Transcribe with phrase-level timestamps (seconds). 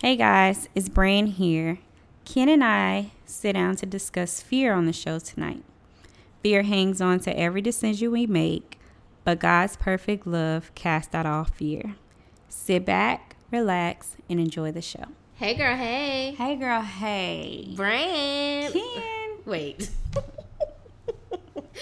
[0.00, 1.80] Hey guys, it's Brain here.
[2.24, 5.64] Ken and I sit down to discuss fear on the show tonight.
[6.40, 8.78] Fear hangs on to every decision we make,
[9.24, 11.96] but God's perfect love casts out all fear.
[12.48, 15.06] Sit back, relax, and enjoy the show.
[15.34, 16.32] Hey girl, hey.
[16.38, 17.72] Hey girl, hey.
[17.74, 18.70] Brain.
[18.70, 19.30] Ken.
[19.46, 19.90] Wait.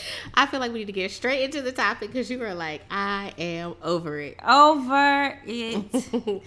[0.35, 2.83] I feel like we need to get straight into the topic because you were like,
[2.91, 4.39] I am over it.
[4.47, 5.93] Over it.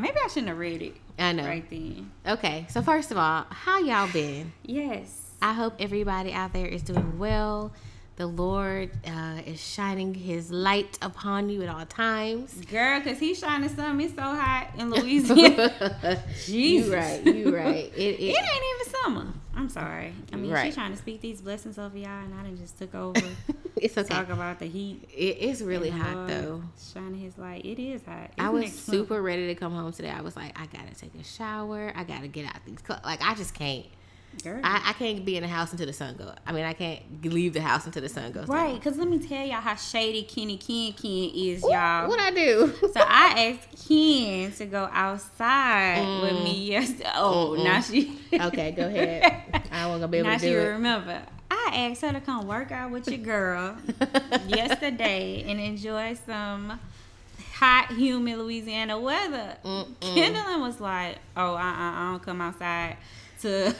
[0.00, 0.96] Maybe I shouldn't have read it.
[1.18, 1.44] I know.
[1.44, 2.10] Right then.
[2.26, 4.52] Okay, so first of all, how y'all been?
[4.64, 5.30] Yes.
[5.42, 7.72] I hope everybody out there is doing well.
[8.20, 12.52] The Lord uh, is shining His light upon you at all times.
[12.66, 14.04] Girl, because he's shining something.
[14.04, 16.22] It's so hot in Louisiana.
[16.44, 16.86] Jesus.
[16.86, 17.24] You right.
[17.24, 17.90] You right.
[17.96, 19.26] It, It it, ain't even summer.
[19.54, 20.12] I'm sorry.
[20.34, 20.66] I mean, Right.
[20.66, 23.18] she's trying to speak these blessings over y'all, and I done just took over.
[23.76, 24.08] it's okay.
[24.14, 25.08] Talk about the heat.
[25.16, 26.62] It's really hot though.
[26.92, 27.64] Shining his light.
[27.64, 28.32] It is hot.
[28.38, 30.10] I Isn't was super ready to come home today.
[30.10, 31.90] I was like, I gotta take a shower.
[31.96, 33.00] I gotta get out these clothes.
[33.02, 33.86] Like I just can't.
[34.46, 36.32] I, I can't be in the house until the sun goes.
[36.46, 38.48] I mean, I can't leave the house until the sun goes.
[38.48, 42.08] right, because let me tell y'all how shady Kenny Ken Ken is, Ooh, y'all.
[42.08, 42.72] What I do?
[42.80, 46.44] so I asked Ken to go outside with Mm.
[46.44, 47.10] me yesterday.
[47.14, 47.64] Oh, Mm-mm.
[47.64, 48.18] now she.
[48.32, 49.42] okay, go ahead.
[49.72, 50.64] I wasn't gonna be able now to she do it.
[50.68, 51.20] remember.
[51.50, 53.76] I asked her to come work out with your girl
[54.48, 56.78] yesterday and enjoy some
[57.54, 59.56] hot, humid Louisiana weather.
[59.64, 59.86] Mm-mm.
[60.00, 62.96] Kendallin was like, "Oh, I, I, I don't come outside
[63.42, 63.72] to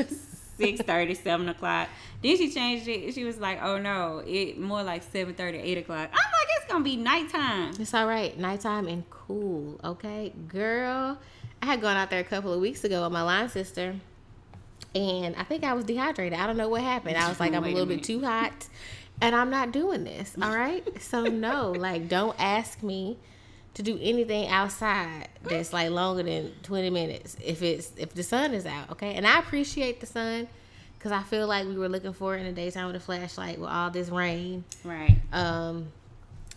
[0.61, 1.89] 6 7 o'clock."
[2.22, 3.14] Then she changed it.
[3.14, 6.84] She was like, "Oh no, it more like 7 8 o'clock." I'm like, "It's gonna
[6.84, 8.39] be nighttime." It's all right.
[8.39, 9.81] Nighttime and cool.
[9.84, 11.19] Okay, girl.
[11.62, 13.94] I had gone out there a couple of weeks ago with my line sister,
[14.94, 16.38] and I think I was dehydrated.
[16.38, 17.16] I don't know what happened.
[17.16, 18.69] I was like, I'm a Wait a little bit too hot,
[19.20, 20.34] and I'm not doing this.
[20.41, 20.84] All right.
[21.03, 23.19] So no, like, don't ask me
[23.75, 28.53] to do anything outside that's like longer than 20 minutes if it's if the sun
[28.55, 28.91] is out.
[28.91, 30.49] Okay, and I appreciate the sun.
[30.99, 33.59] Cause I feel like we were looking for it in the daytime with a flashlight
[33.59, 34.65] with all this rain.
[34.85, 35.17] Right.
[35.33, 35.91] Um,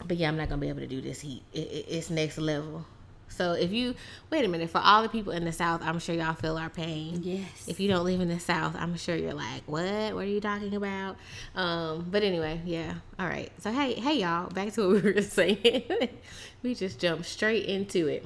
[0.03, 1.43] but yeah, I'm not gonna be able to do this heat.
[1.53, 2.85] It, it, it's next level.
[3.29, 3.95] So if you
[4.29, 6.69] wait a minute, for all the people in the South, I'm sure y'all feel our
[6.69, 7.21] pain.
[7.23, 7.67] Yes.
[7.67, 10.13] If you don't live in the South, I'm sure you're like, what?
[10.13, 11.15] What are you talking about?
[11.55, 12.95] Um, but anyway, yeah.
[13.17, 13.51] All right.
[13.59, 16.09] So hey, hey y'all, back to what we were saying.
[16.63, 18.25] We just jumped straight into it.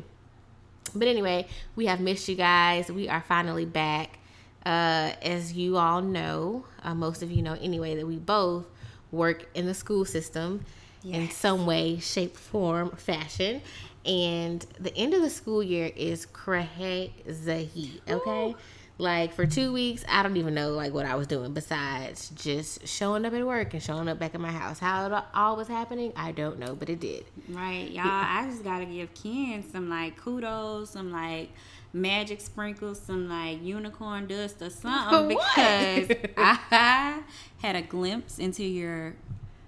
[0.95, 2.89] But anyway, we have missed you guys.
[2.89, 4.19] We are finally back.
[4.65, 8.65] Uh, as you all know, uh, most of you know anyway, that we both
[9.11, 10.65] work in the school system
[11.03, 13.61] in some way, shape, form, fashion.
[14.05, 18.01] And the end of the school year is crazy.
[18.09, 18.55] Okay.
[18.99, 22.87] Like for two weeks, I don't even know like what I was doing besides just
[22.87, 24.79] showing up at work and showing up back at my house.
[24.79, 27.25] How it all was happening, I don't know, but it did.
[27.47, 28.05] Right, y'all.
[28.07, 31.49] I just gotta give Ken some like kudos, some like
[31.93, 37.21] magic sprinkles, some like unicorn dust or something because I
[37.59, 39.13] had a glimpse into your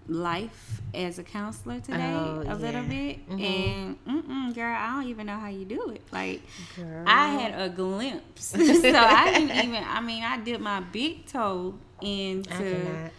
[0.10, 2.90] life as a counselor today Oh, a little yeah.
[2.90, 3.96] bit, Mhm.
[4.06, 6.02] and girl, I don't even know how you do it.
[6.12, 6.42] Like
[6.76, 7.04] Girl.
[7.08, 9.84] I had a glimpse, so I didn't even.
[9.84, 13.10] I mean, I dipped my big toe into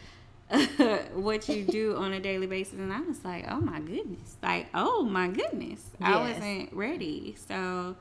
[1.14, 4.66] what you do on a daily basis and I was like, "Oh my goodness." Like,
[4.74, 7.36] "Oh my goodness." I wasn't ready.
[7.48, 7.94] So,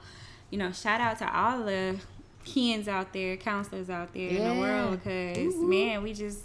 [0.50, 1.98] you know, shout out to all the
[2.46, 6.40] Kens out there, counselors out there in the world because man, we just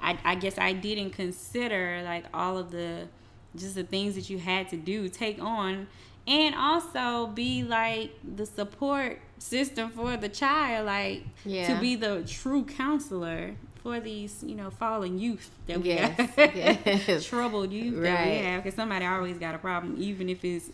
[0.00, 3.08] I I guess I didn't consider like all of the
[3.56, 5.86] just the things that you had to do, take on
[6.26, 11.74] and also be like the support system for the child like Yeah.
[11.74, 16.56] to be the true counselor for these, you know, fallen youth that we Yes, have,
[16.56, 17.24] yes.
[17.28, 18.64] troubled youth that we have.
[18.64, 20.68] Because somebody always got a problem, even if it's,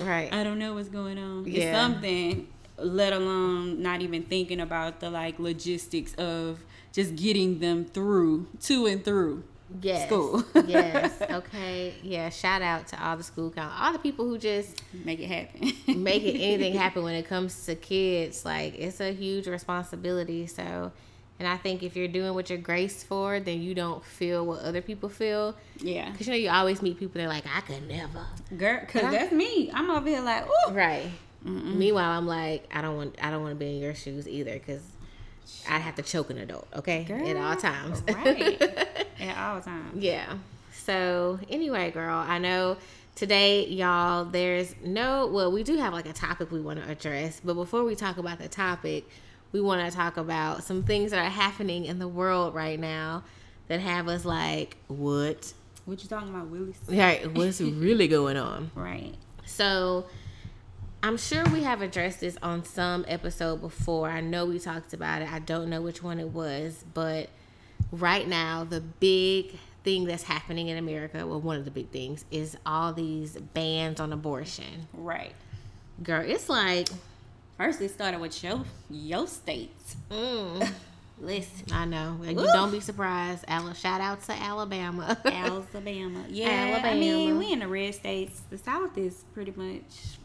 [0.00, 0.32] Right.
[0.34, 1.46] I don't know what's going on.
[1.46, 6.58] It's something, let alone not even thinking about the like logistics of
[6.92, 9.44] just getting them through to and through.
[9.80, 10.06] yes.
[10.06, 10.44] school.
[10.66, 11.20] yes.
[11.22, 11.94] Okay.
[12.02, 12.28] Yeah.
[12.30, 15.72] Shout out to all the school council, all the people who just Make it happen.
[16.02, 18.44] making anything happen when it comes to kids.
[18.44, 20.46] Like it's a huge responsibility.
[20.48, 20.90] So,
[21.38, 24.60] and I think if you're doing what you're graced for, then you don't feel what
[24.62, 25.54] other people feel.
[25.78, 28.26] yeah, Cause you know you always meet people that are like, I could never.
[28.58, 29.70] girl, because I- that's me.
[29.72, 30.72] I'm over here like, ooh.
[30.72, 31.06] Right.
[31.42, 34.58] Meanwhile, I'm like, I don't want, I don't want to be in your shoes either,
[34.58, 34.82] cause
[35.68, 36.66] I'd have to choke an adult.
[36.76, 38.02] Okay, at all times.
[38.08, 38.60] right.
[39.20, 40.02] At all times.
[40.02, 40.38] Yeah.
[40.72, 42.78] So anyway, girl, I know
[43.14, 47.40] today, y'all, there's no well, we do have like a topic we want to address,
[47.44, 49.04] but before we talk about the topic,
[49.52, 53.22] we want to talk about some things that are happening in the world right now
[53.68, 55.52] that have us like, what?
[55.84, 56.76] What you talking about, Willis?
[56.88, 58.70] Right, what's really going on?
[58.74, 59.14] Right.
[59.44, 60.06] So
[61.02, 64.10] I'm sure we have addressed this on some episode before.
[64.10, 65.32] I know we talked about it.
[65.32, 67.30] I don't know which one it was, but
[67.90, 72.24] right now the big thing that's happening in America, well, one of the big things
[72.30, 74.88] is all these bans on abortion.
[74.92, 75.32] Right.
[76.02, 76.88] Girl, it's like
[77.56, 79.94] First, it started with your your states.
[80.10, 80.66] mm,
[81.20, 82.18] Listen, I know.
[82.24, 82.46] You Oof.
[82.46, 83.44] don't be surprised.
[83.76, 85.18] Shout out to Alabama.
[85.26, 86.24] Alabama.
[86.30, 88.40] Yeah, I mean, we in the red states.
[88.48, 90.16] The South is pretty much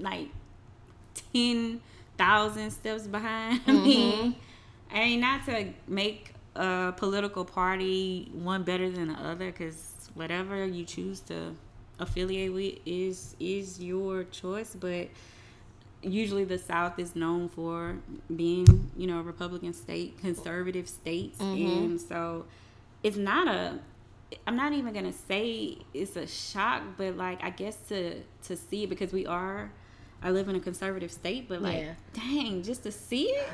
[0.00, 0.28] like
[1.32, 1.80] ten
[2.16, 3.66] thousand steps behind.
[3.66, 4.30] Mean, mm-hmm.
[4.92, 10.66] I mean, not to make a political party one better than the other, because whatever
[10.66, 11.54] you choose to
[11.98, 14.74] affiliate with is is your choice.
[14.78, 15.08] But
[16.02, 17.96] usually, the South is known for
[18.34, 21.84] being, you know, a Republican state, conservative states, mm-hmm.
[21.84, 22.46] and so
[23.02, 23.78] it's not a
[24.46, 28.86] I'm not even gonna say it's a shock, but like I guess to to see
[28.86, 29.70] because we are
[30.22, 31.94] I live in a conservative state, but like Yeah.
[32.12, 33.48] dang, just to see it.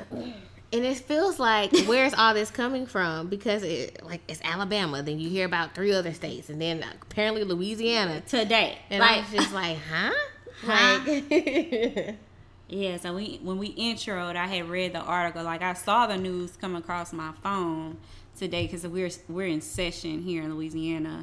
[0.73, 3.27] And it feels like where's all this coming from?
[3.27, 6.87] Because it like it's Alabama, then you hear about three other states, and then uh,
[7.03, 8.21] apparently Louisiana.
[8.27, 8.77] Today.
[8.89, 10.11] And like I was just like, huh?
[10.65, 10.99] Huh?
[11.05, 12.15] Like,
[12.69, 15.43] Yeah, so we when we introed, I had read the article.
[15.43, 17.95] Like I saw the news come across my phone
[18.37, 21.21] today because we're we're in session here in Louisiana.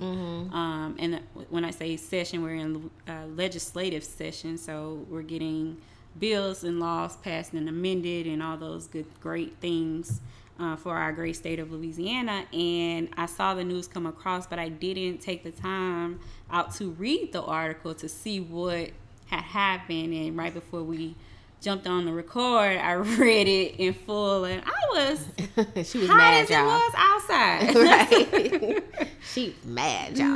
[0.53, 1.21] Um, and
[1.51, 5.79] when I say session, we're in uh, legislative session, so we're getting
[6.19, 10.21] bills and laws passed and amended, and all those good great things.
[10.57, 14.61] Uh, for our great state of Louisiana, and I saw the news come across, but
[14.61, 18.91] I didn't take the time out to read the article to see what
[19.27, 20.15] had happened.
[20.15, 21.17] And right before we
[21.61, 25.25] jumped on the record, I read it in full, and I was
[25.91, 26.67] she was hot mad, as it y'all.
[26.67, 27.75] was outside.
[28.85, 28.85] right?
[29.33, 30.27] she mad, y'all.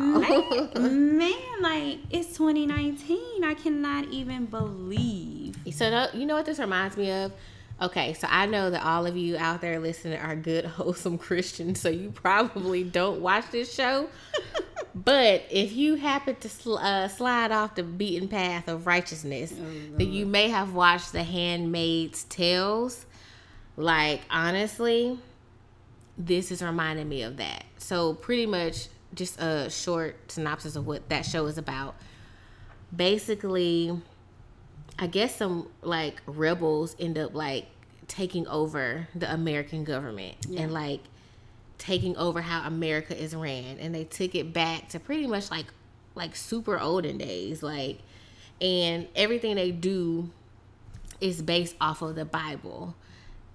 [0.80, 3.44] man, man, like it's 2019.
[3.44, 5.56] I cannot even believe.
[5.72, 7.32] So no, you know what this reminds me of?
[7.80, 11.78] Okay, so I know that all of you out there listening are good, wholesome Christians,
[11.80, 14.08] so you probably don't watch this show.
[15.04, 20.12] But if you happen to sl- uh, slide off the beaten path of righteousness, then
[20.12, 23.06] you may have watched The Handmaid's Tales.
[23.76, 25.18] Like honestly,
[26.16, 27.64] this is reminding me of that.
[27.78, 31.94] So pretty much just a short synopsis of what that show is about.
[32.94, 34.00] Basically,
[34.98, 37.66] I guess some like rebels end up like
[38.08, 40.62] taking over the American government Yeah.
[40.62, 41.00] and like
[41.78, 45.66] taking over how America is ran and they took it back to pretty much like
[46.14, 47.98] like super olden days like
[48.60, 50.28] and everything they do
[51.20, 52.94] is based off of the Bible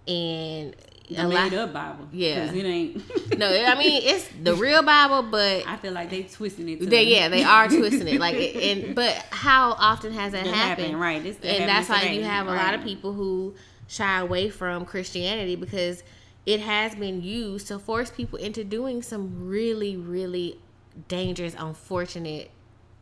[0.08, 0.76] and
[1.10, 2.08] The a lot- made up Bible.
[2.12, 2.52] Yeah.
[2.52, 3.38] it ain't.
[3.38, 6.90] no I mean it's the real Bible but I feel like they twisting it.
[6.90, 8.20] They, yeah, they are twisting it.
[8.20, 8.56] Like, it-
[8.86, 10.88] and but how often has that That happened?
[10.88, 11.22] happened, right.
[11.24, 13.54] This- that and that's why you have a lot of people who
[13.88, 16.04] shy away from Christianity because
[16.46, 20.60] it has been used to force people into doing some really, really
[21.08, 22.52] dangerous, unfortunate,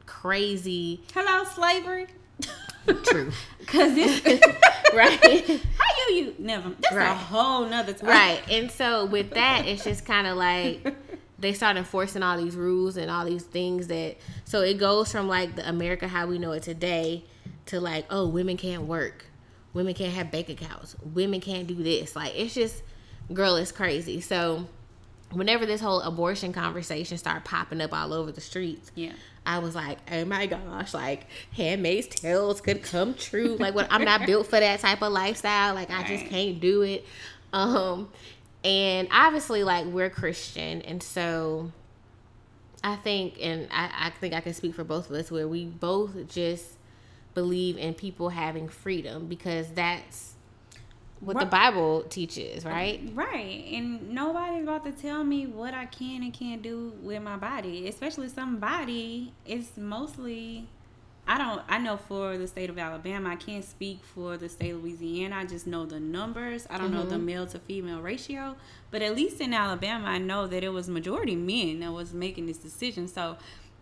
[0.06, 1.02] crazy.
[1.14, 2.08] Hello, slavery.
[3.04, 3.32] True,
[3.68, 4.22] Cause this,
[4.94, 5.46] right?
[5.48, 6.72] how you you never?
[6.82, 8.10] That's a whole nother time.
[8.10, 8.42] right.
[8.50, 10.96] And so with that, it's just kind of like
[11.38, 15.28] they start enforcing all these rules and all these things that so it goes from
[15.28, 17.24] like the America how we know it today
[17.68, 19.26] to like oh women can't work,
[19.74, 22.16] women can't have bank accounts, women can't do this.
[22.16, 22.82] Like it's just
[23.34, 24.22] girl, is crazy.
[24.22, 24.68] So
[25.32, 29.14] whenever this whole abortion conversation started popping up all over the streets, Yeah.
[29.46, 33.56] I was like, oh my gosh, like Handmaid's Tales could come true.
[33.60, 35.74] Like, what I'm not built for that type of lifestyle.
[35.74, 37.06] Like, I just can't do it.
[37.52, 38.10] Um,
[38.64, 41.72] and obviously, like we're Christian, and so
[42.84, 45.66] I think, and I, I think I can speak for both of us, where we
[45.66, 46.66] both just
[47.34, 50.34] believe in people having freedom because that's
[51.22, 53.00] what the Bible teaches, right?
[53.14, 53.64] Right.
[53.72, 57.88] And nobody's about to tell me what I can and can't do with my body,
[57.88, 59.32] especially somebody.
[59.46, 60.68] It's mostly,
[61.28, 64.72] I don't, I know for the state of Alabama, I can't speak for the state
[64.72, 65.36] of Louisiana.
[65.38, 66.66] I just know the numbers.
[66.72, 67.26] I don't know the mm-hmm.
[67.26, 68.56] male to female ratio.
[68.90, 72.48] But at least in Alabama, I know that it was majority men that was making
[72.48, 73.08] this decision.
[73.08, 73.38] So,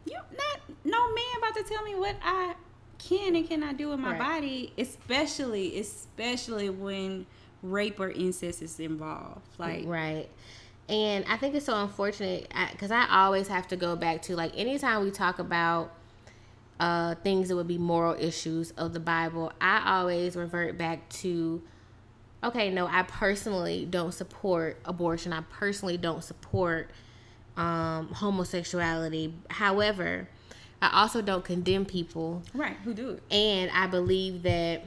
[0.06, 2.56] you not, no man about to tell me what I
[3.00, 4.20] can and cannot do with my Right.
[4.20, 7.26] body, especially, especially when
[7.64, 9.48] rape or incest is involved.
[9.58, 10.30] Like, Right.
[10.88, 14.58] And I think it's so unfortunate because I, always have to go back to like
[14.58, 15.92] anytime we talk about
[16.80, 21.62] uh, things that would be moral issues of the Bible, I always revert back to
[22.44, 25.34] okay, no, I personally don't support abortion.
[25.34, 26.90] I personally don't support
[27.58, 29.34] um, homosexuality.
[29.50, 30.28] However,
[30.82, 32.42] I also don't condemn people.
[32.54, 32.78] Right.
[32.84, 33.24] Who do it?
[33.34, 34.84] And I believe that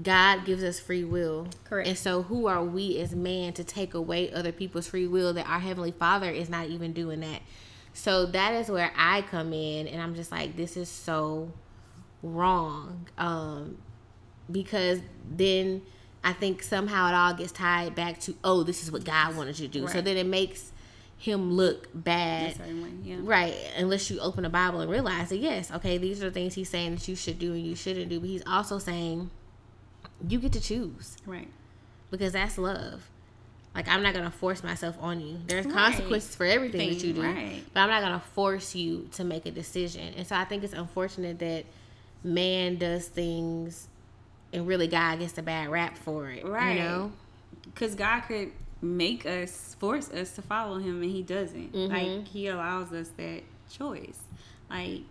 [0.00, 1.48] God gives us free will.
[1.64, 1.88] Correct.
[1.88, 5.48] And so who are we as man to take away other people's free will that
[5.48, 7.42] our heavenly Father is not even doing that.
[7.92, 11.52] So that is where I come in and I'm just like this is so
[12.22, 13.06] wrong.
[13.18, 13.78] Um
[14.50, 15.82] because then
[16.24, 19.58] I think somehow it all gets tied back to oh this is what God wanted
[19.58, 19.88] you to do.
[19.88, 20.72] So then it makes
[21.16, 22.58] him look bad.
[22.58, 23.16] Way, yeah.
[23.20, 26.54] Right, unless you open the Bible and realize that yes, okay, these are the things
[26.54, 29.30] he's saying that you should do and you shouldn't do, but he's also saying
[30.28, 31.48] you get to choose Right.
[32.10, 33.08] because that's love.
[33.74, 35.38] Like I'm not gonna force myself on you.
[35.46, 35.74] There's Right.
[35.74, 37.62] consequences for everything that you do, Right.
[37.72, 40.14] but I'm not gonna force you to make a decision.
[40.16, 41.64] And so I think it's unfortunate that
[42.22, 43.88] man does things
[44.52, 46.44] and really God gets a bad rap for it.
[46.44, 46.76] Right.
[46.76, 47.12] You know?
[47.64, 48.52] Because God could
[48.84, 51.72] make us, force us to follow Him, and He doesn't.
[51.72, 51.88] Mhm.
[51.88, 54.20] Like He allows us that choice.
[54.70, 55.02] Like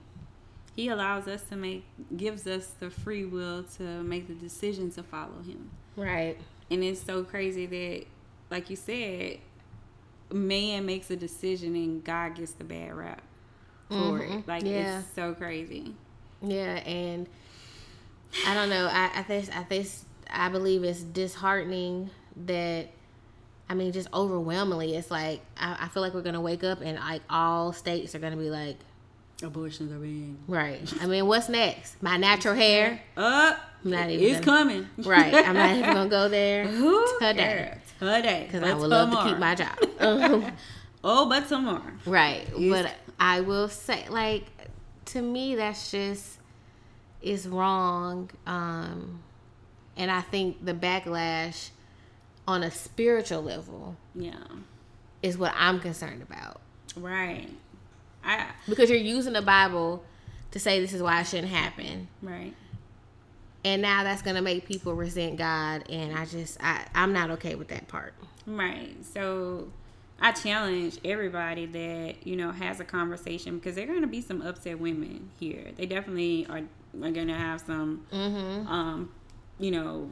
[0.75, 1.83] He allows us to make,
[2.15, 5.69] gives us the free will to make the decision to follow Him.
[5.95, 6.37] Right.
[6.71, 8.05] And it's so crazy that,
[8.49, 9.39] like you said,
[10.31, 13.21] man makes a decision and God gets the bad rap
[13.89, 14.39] for Mhm.
[14.39, 14.47] it.
[14.47, 14.99] Like Yeah.
[14.99, 15.93] it's so crazy.
[16.41, 17.27] Yeah, and
[18.47, 18.87] I don't know.
[18.91, 19.87] I, I think I think
[20.29, 22.09] I believe it's disheartening
[22.47, 22.89] that
[23.70, 26.98] I mean, just overwhelmingly, it's like I, I feel like we're gonna wake up and
[27.00, 28.77] like all states are gonna be like,
[29.41, 30.82] Abortions are being right.
[31.01, 32.01] I mean, what's next?
[32.01, 33.60] My natural hair, up.
[33.84, 34.89] I'm not even it's gonna- coming.
[35.10, 35.34] right?
[35.34, 36.65] I'm not even gonna go there
[37.20, 37.77] today?
[38.00, 38.43] Today.
[38.50, 39.77] because I would love to keep my job.
[40.00, 40.51] Um,
[41.05, 41.82] Oh, but tomorrow.
[42.05, 42.48] Right.
[42.58, 42.84] Yes.
[42.84, 44.46] But I will say like
[45.08, 46.38] to me that's just
[47.22, 48.29] is wrong.
[48.48, 49.22] Um
[49.98, 51.72] and I think the backlash
[52.47, 54.33] on a spiritual level Yeah.
[55.21, 56.59] is what I'm concerned about.
[56.95, 57.50] Right.
[58.23, 60.03] I Because you're using the Bible
[60.51, 62.07] to say this is why it shouldn't happen.
[62.21, 62.53] right.
[63.65, 67.55] And now that's gonna make people resent God and I just I, I'm not okay
[67.55, 68.13] with that part.
[68.45, 68.93] Right.
[69.05, 69.69] So
[70.19, 74.79] I challenge everybody that, you know, has a conversation because going to be some upset
[74.79, 75.65] women here.
[75.75, 76.59] They definitely are,
[77.01, 78.67] are going to have some, Mm-hmm.
[78.67, 79.12] um,
[79.59, 80.12] you know,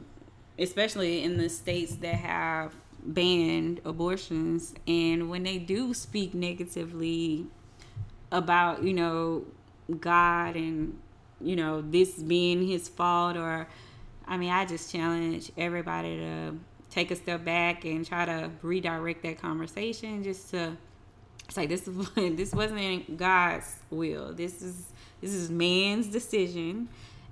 [0.58, 4.74] especially in the states that have banned abortions.
[4.86, 7.46] And when they do speak negatively
[8.30, 9.44] about, you know,
[10.00, 10.98] God and,
[11.40, 13.68] you know, this being his fault or,
[14.26, 16.54] I mean, I just challenge everybody to
[16.90, 20.76] take a step back and try to redirect that conversation just to
[21.48, 24.32] say this is this wasn't God's will.
[24.32, 24.86] This is
[25.20, 26.88] this is man's decision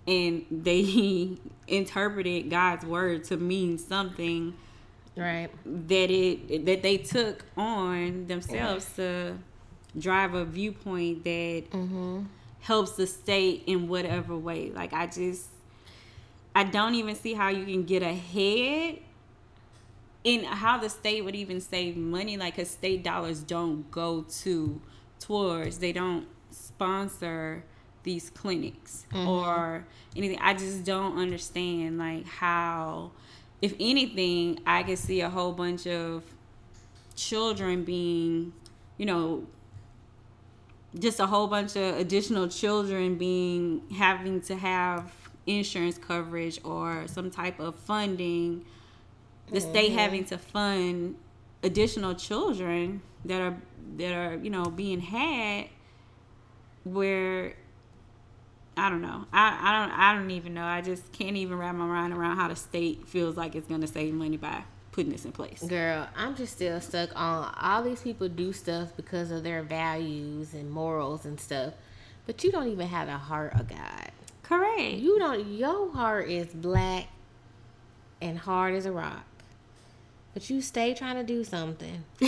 [0.07, 1.37] and they
[1.69, 4.55] interpreted God's word to mean something
[5.17, 5.51] Right.
[5.67, 9.37] that it that they took on themselves to
[9.99, 12.23] drive a viewpoint that Mm-hmm.
[12.61, 14.71] helps the state in whatever way.
[14.71, 15.49] Like I just
[16.55, 18.99] I don't even see how you can get ahead
[20.25, 24.81] in how the state would even save money like cuz state dollars don't go to
[25.19, 27.65] towards they don't sponsor
[28.03, 29.29] these clinics mm-hmm.
[29.29, 30.39] or anything.
[30.41, 33.13] I just don't understand like how
[33.63, 36.25] if anything I could see a whole bunch of
[37.15, 38.53] children being,
[38.97, 39.47] you know,
[40.99, 45.13] just a whole bunch of additional children being having to have
[45.47, 48.65] insurance coverage or some type of funding.
[49.53, 49.99] The state mm-hmm.
[49.99, 51.17] having to fund
[51.63, 53.57] additional children that are
[53.97, 55.69] that are you know being had
[56.85, 57.55] where
[58.77, 59.27] I don't know.
[59.33, 60.65] I, I don't I don't even know.
[60.65, 63.87] I just can't even wrap my mind around how the state feels like it's gonna
[63.87, 64.63] save money by
[64.93, 65.63] putting this in place.
[65.63, 70.55] Girl, I'm just still stuck on all these people do stuff because of their values
[70.55, 71.75] and morals and stuff.
[72.27, 74.11] But you don't even have the heart of God.
[74.43, 74.95] Correct.
[74.95, 77.09] You don't your heart is black
[78.21, 79.25] and hard as a rock.
[80.33, 82.05] But you stay trying to do something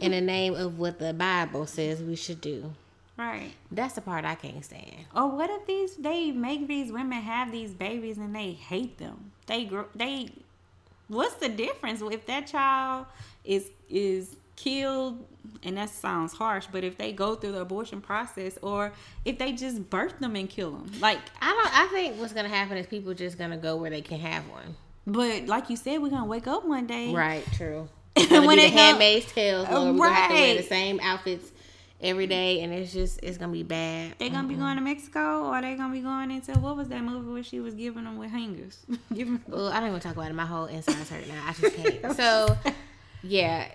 [0.00, 2.74] in the name of what the Bible says we should do.
[3.18, 3.52] Right.
[3.70, 5.06] That's the part I can't stand.
[5.14, 9.32] Or what if these they make these women have these babies and they hate them?
[9.46, 10.30] They grow they
[11.08, 13.06] what's the difference if that child
[13.44, 15.24] is is killed
[15.62, 18.92] and that sounds harsh, but if they go through the abortion process or
[19.24, 20.90] if they just birth them and kill them.
[21.00, 24.02] Like I don't I think what's gonna happen is people just gonna go where they
[24.02, 24.76] can have one.
[25.06, 27.12] but like you said, we're gonna wake up one day.
[27.12, 27.88] Right, true.
[28.16, 31.52] when the handmaid's tale, Lord, we're gonna have to wear the same outfits
[32.00, 34.14] every day and it's just it's gonna be bad.
[34.18, 37.02] They gonna be going to Mexico or they gonna be going into what was that
[37.02, 38.84] movie where she was giving them with hangers?
[39.14, 40.34] giving Well, I don't even talk about it.
[40.34, 41.44] My whole inside's hurt now.
[41.46, 42.16] I just can't.
[42.16, 42.56] So,
[43.22, 43.68] yeah,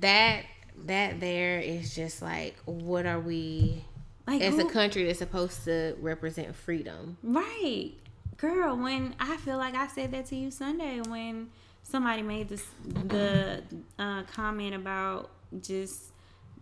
[0.00, 0.44] that
[0.86, 3.84] that there is just like, what are we?
[4.26, 7.18] Like It's a country that's supposed to represent freedom.
[7.22, 7.92] Right.
[8.38, 11.50] Girl, when I feel like I said that to you Sunday when
[11.82, 13.62] somebody made this the
[13.98, 15.30] uh, comment about
[15.60, 16.13] just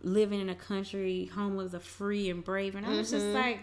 [0.02, 3.34] living in a country home of the free and brave and I was just mm-hmm.
[3.34, 3.60] like,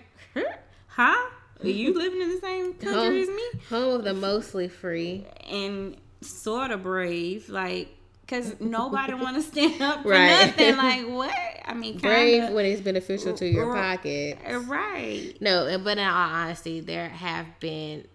[0.88, 1.30] huh?
[1.62, 3.44] Are you living in the same country as me?
[3.70, 5.26] Home of the mostly free.
[5.50, 7.90] And sort of brave, like,
[8.22, 10.28] because nobody want to stand up for Right.
[10.28, 10.76] nothing.
[10.78, 11.36] Like, what?
[11.66, 13.98] I mean, Brave when it's beneficial to your Right.
[13.98, 14.40] pocket.
[14.68, 15.34] Right.
[15.40, 18.08] No, but in all honesty, there have been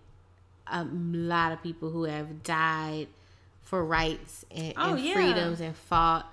[0.66, 3.08] a lot of people who have died
[3.62, 5.14] for rights and, Oh, and yeah.
[5.14, 6.32] freedoms and fought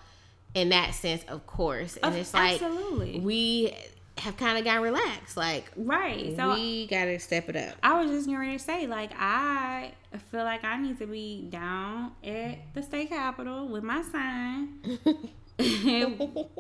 [0.53, 1.97] in that sense, of course.
[2.03, 3.19] And it's like absolutely.
[3.19, 3.75] we
[4.17, 5.37] have kind of got relaxed.
[5.37, 6.35] Like Right.
[6.35, 7.75] So we got to step it up.
[7.83, 9.93] I was just getting ready to say, like, I
[10.29, 14.79] feel like I need to be down at the state capitol with my sign,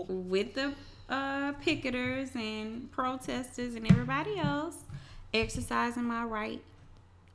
[0.07, 0.73] with the
[1.09, 4.77] uh, picketers and protesters and everybody else,
[5.33, 6.61] exercising my right.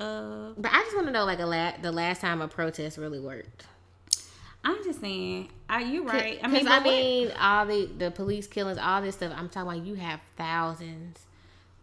[0.00, 2.98] Uh, But I just want to know, like, a la- the last time a protest
[2.98, 3.66] really worked.
[4.68, 6.40] I'm just saying, are you right?
[6.42, 9.32] I mean, I what- mean, all the the police killings, all this stuff.
[9.37, 11.20] I'm talking about you have thousands,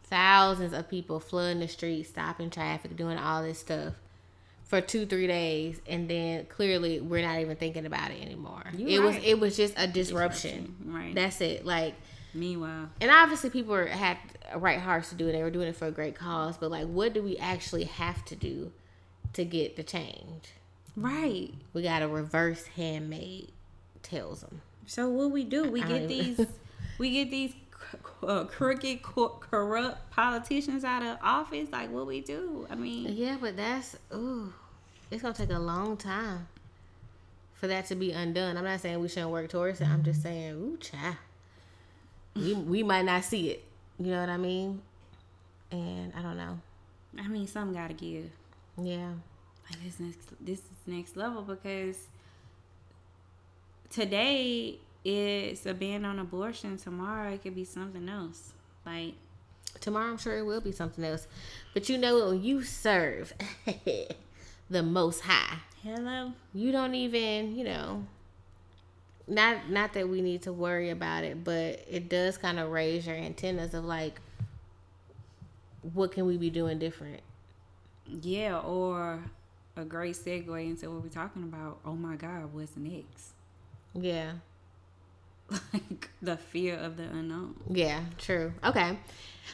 [0.03, 3.93] thousands of people flooding the streets, stopping traffic, doing all this stuff
[4.65, 8.63] for two, three days, and then clearly we're not even thinking about it anymore.
[8.75, 10.75] You it was it was just a disruption.
[10.85, 11.15] right?
[11.15, 11.65] That's it.
[11.65, 11.95] Like,
[12.33, 14.17] Meanwhile, and obviously people were, had
[14.57, 15.31] right hearts to do it.
[15.31, 16.57] They were doing it for a great cause.
[16.57, 18.71] But like, what do we actually have to do
[19.33, 20.49] to get the change?
[20.95, 21.51] Right.
[21.73, 23.51] We got a reverse Handmaid's
[24.03, 24.61] Tales them.
[24.85, 25.69] So what we do?
[25.69, 26.39] We get these,
[26.97, 31.69] we get these cr- uh, crooked, co- corrupt politicians out of office.
[31.71, 32.67] Like what we do?
[32.69, 34.53] I mean, Yeah, but that's ooh,
[35.09, 36.47] it's gonna take a long time
[37.53, 38.57] for that to be undone.
[38.57, 39.87] I'm not saying we shouldn't work towards it.
[39.87, 41.15] I'm just saying, ooh, child,
[42.35, 43.63] we we might not see it.
[43.99, 44.81] You know what I mean?
[45.71, 46.59] And I don't know.
[47.17, 48.29] I mean, some gotta give.
[48.81, 49.11] Yeah,
[49.69, 52.07] Like this next, this is next level because
[53.89, 56.77] today it's a ban on abortion.
[56.77, 58.53] Tomorrow it could be something else.
[58.85, 59.13] Like
[59.79, 61.27] tomorrow I'm sure it will be something else.
[61.73, 63.33] But you know, when you serve
[64.69, 68.05] the Most High, hello, you don't even, you know.
[69.25, 73.07] Not not that we need to worry about it, but it does kind of raise
[73.07, 74.19] your antennas of like,
[75.93, 77.21] what can we be doing different?
[78.21, 79.23] yeah, or
[79.75, 81.79] a great segue into what we're talking about.
[81.85, 83.33] Oh my God, what's next?
[83.93, 84.33] Yeah.
[85.73, 87.55] Like the fear of the unknown.
[87.69, 88.53] Yeah, true.
[88.63, 88.97] Okay.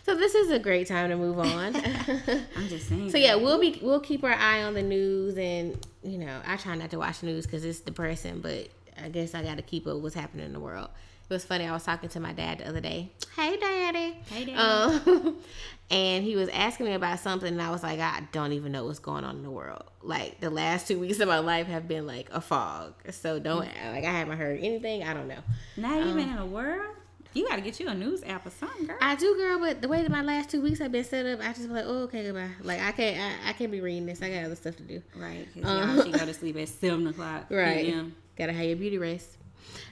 [0.05, 1.75] So this is a great time to move on.
[2.55, 3.09] I'm just saying.
[3.09, 6.57] so yeah, we'll be we'll keep our eye on the news and you know, I
[6.57, 8.69] try not to watch the news cuz it's depressing, but
[9.03, 10.89] I guess I got to keep up with what's happening in the world.
[11.29, 11.67] It was funny.
[11.67, 13.11] I was talking to my dad the other day.
[13.35, 14.17] Hey, daddy.
[14.31, 14.55] Hey, Daddy.
[14.55, 15.37] Um,
[15.91, 18.85] and he was asking me about something, and I was like, I don't even know
[18.85, 19.83] what's going on in the world.
[20.01, 22.95] Like the last two weeks of my life have been like a fog.
[23.11, 25.03] So don't like I haven't heard anything.
[25.03, 25.37] I don't know.
[25.77, 26.95] Not even in the world.
[27.33, 28.97] You gotta get you a news app or something, girl.
[28.99, 31.39] I do, girl, but the way that my last two weeks have been set up,
[31.41, 32.49] I just be like, oh, okay, goodbye.
[32.63, 34.23] Like I can't, I, I can't be reading this.
[34.23, 35.03] I got other stuff to do.
[35.15, 35.47] right.
[35.63, 37.45] Um, y'all she go to sleep at seven o'clock.
[37.51, 37.85] Right.
[37.85, 38.15] PM.
[38.35, 39.37] Gotta have your beauty race.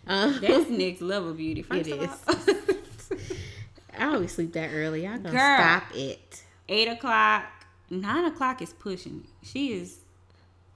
[0.08, 1.62] Um, That's next level beauty.
[1.62, 2.10] First It is.
[3.98, 5.04] I always sleep that early.
[5.06, 5.58] Y'all gonna Girl.
[5.58, 6.44] stop it.
[6.70, 7.44] eight o'clock,
[7.90, 9.24] nine o'clock is pushing.
[9.42, 9.48] it.
[9.48, 10.00] She is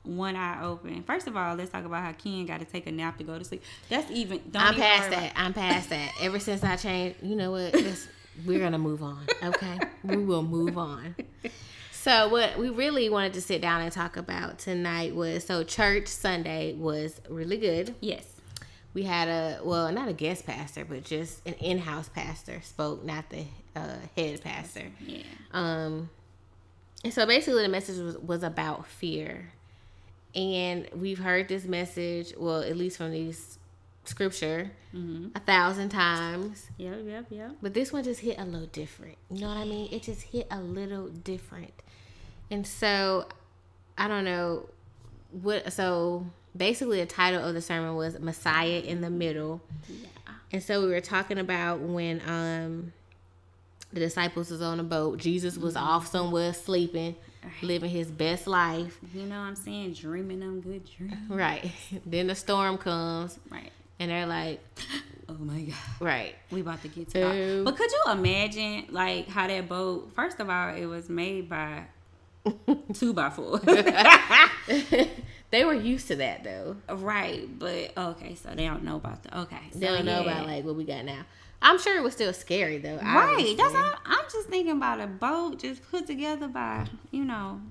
[0.03, 1.03] one eye open.
[1.03, 3.37] First of all, let's talk about how Ken got to take a nap to go
[3.37, 3.63] to sleep.
[3.89, 4.41] That's even.
[4.49, 5.33] Don't I'm even past that.
[5.35, 6.11] I'm past that.
[6.19, 7.75] Ever since I changed, you know what?
[8.45, 9.25] We're gonna move on.
[9.43, 11.15] Okay, we will move on.
[11.91, 16.07] So what we really wanted to sit down and talk about tonight was so church
[16.07, 17.93] Sunday was really good.
[18.01, 18.25] Yes.
[18.93, 23.29] We had a well not a guest pastor but just an in-house pastor spoke not
[23.29, 25.23] the uh, head pastor Yeah.
[25.51, 26.09] um
[27.03, 29.51] and so basically the message was, was about fear
[30.35, 33.57] and we've heard this message well at least from these
[34.03, 34.71] scripture
[35.35, 36.99] a thousand times Yep.
[37.05, 37.25] Yep.
[37.29, 37.51] Yep.
[37.61, 39.15] but this one just hit a little different.
[39.29, 39.87] You know what I mean?
[39.89, 41.71] It just hit a little different.
[42.49, 43.25] And so
[43.97, 44.67] I don't know
[45.31, 49.61] what so basically the title of the sermon was Messiah in the Middle.
[49.89, 50.07] Yeah.
[50.53, 52.93] And so we were talking about when um
[53.93, 57.15] the disciples was on a boat, Jesus was off somewhere sleeping,
[57.61, 58.97] living his best life.
[59.13, 59.93] You know what I'm saying?
[59.93, 61.15] Dreaming them good dreams.
[61.29, 61.71] Right.
[62.05, 63.71] then the storm comes Right.
[63.99, 64.61] and they're like,
[65.29, 65.75] Oh my God.
[66.01, 66.35] right.
[66.51, 67.61] We about to get to that.
[67.65, 71.83] But could you imagine like how that boat first of all, it was made by
[72.93, 73.59] two by four.
[75.51, 76.77] they were used to that though.
[76.89, 77.47] right.
[77.59, 79.57] But okay, so they don't know about the okay.
[79.73, 80.31] So They don't know yeah.
[80.31, 81.21] about like what we got now.
[81.61, 82.97] I'm sure it was still scary though.
[82.97, 83.53] Right.
[83.57, 83.93] That's all.
[84.05, 87.61] I'm just thinking about a boat just put together by, you know,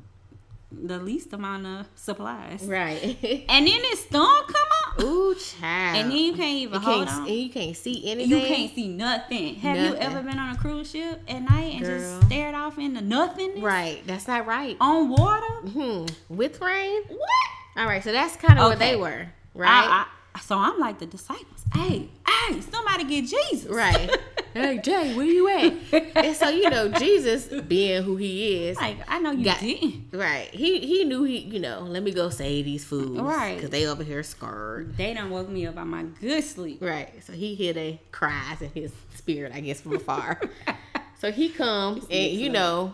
[0.71, 2.63] the least amount of supplies.
[2.63, 3.17] right.
[3.49, 5.03] And then this storm come up.
[5.03, 5.97] Ooh, child.
[5.97, 7.27] And then you can't even you hold can't, on.
[7.29, 8.31] and you can't see anything.
[8.31, 9.57] You can't see nothing.
[9.57, 11.99] Have you ever been on a cruise ship at night and Girl.
[11.99, 14.03] just stared off into nothing Right.
[14.07, 14.77] That's not right.
[14.81, 15.47] on water?
[15.69, 16.07] Hmm.
[16.29, 17.03] With rain.
[17.09, 17.49] What?
[17.77, 18.03] All right.
[18.03, 19.27] So that's kind of what they were.
[19.55, 19.69] Right.
[19.69, 21.65] I, I, so I'm like the disciples.
[21.75, 23.69] Hey, hey, somebody get Jesus.
[23.71, 24.11] Right.
[24.55, 26.17] hey Jay, where you at?
[26.17, 30.09] and so you know Jesus, being who he is, Like I know you Got- didn't.
[30.13, 30.49] right?
[30.53, 33.55] He he knew he you know let me go save these fools, Right.
[33.57, 36.79] Because they over here scared, They done woke me up on my good sleep.
[36.83, 37.11] right?
[37.25, 40.41] So he hear their cries in his spirit, I guess, from afar.
[41.21, 42.93] so he comes and you know.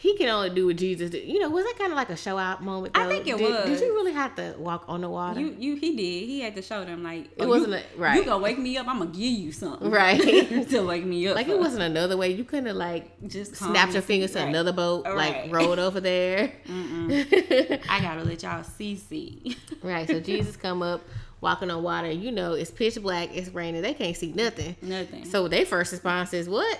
[0.00, 1.28] He can only do what Jesus did.
[1.28, 2.96] You know, was that kind of like a show out moment?
[2.96, 3.66] I think it did, was.
[3.66, 5.38] Did you really have to walk on the water?
[5.38, 6.26] You, you, he did.
[6.26, 8.16] He had to show them like It oh, wasn't You, a- right.
[8.16, 8.88] You gonna wake me up?
[8.88, 9.90] I'm gonna give you something.
[10.00, 10.18] Right.
[10.70, 11.34] to wake me up.
[11.36, 12.30] like it wasn't another way.
[12.32, 15.50] You couldn't have like Just snapped your fingers to another boat, like Right.
[15.52, 16.50] rolled over there.
[16.70, 19.54] I gotta let y'all see see.
[19.82, 20.06] Right.
[20.06, 21.02] So Jesus come up
[21.42, 22.10] walking on water.
[22.10, 23.36] You know, it's pitch black.
[23.36, 23.82] It's raining.
[23.82, 24.76] They can't see nothing.
[24.80, 25.26] Nothing.
[25.26, 26.78] So their first response is, "What?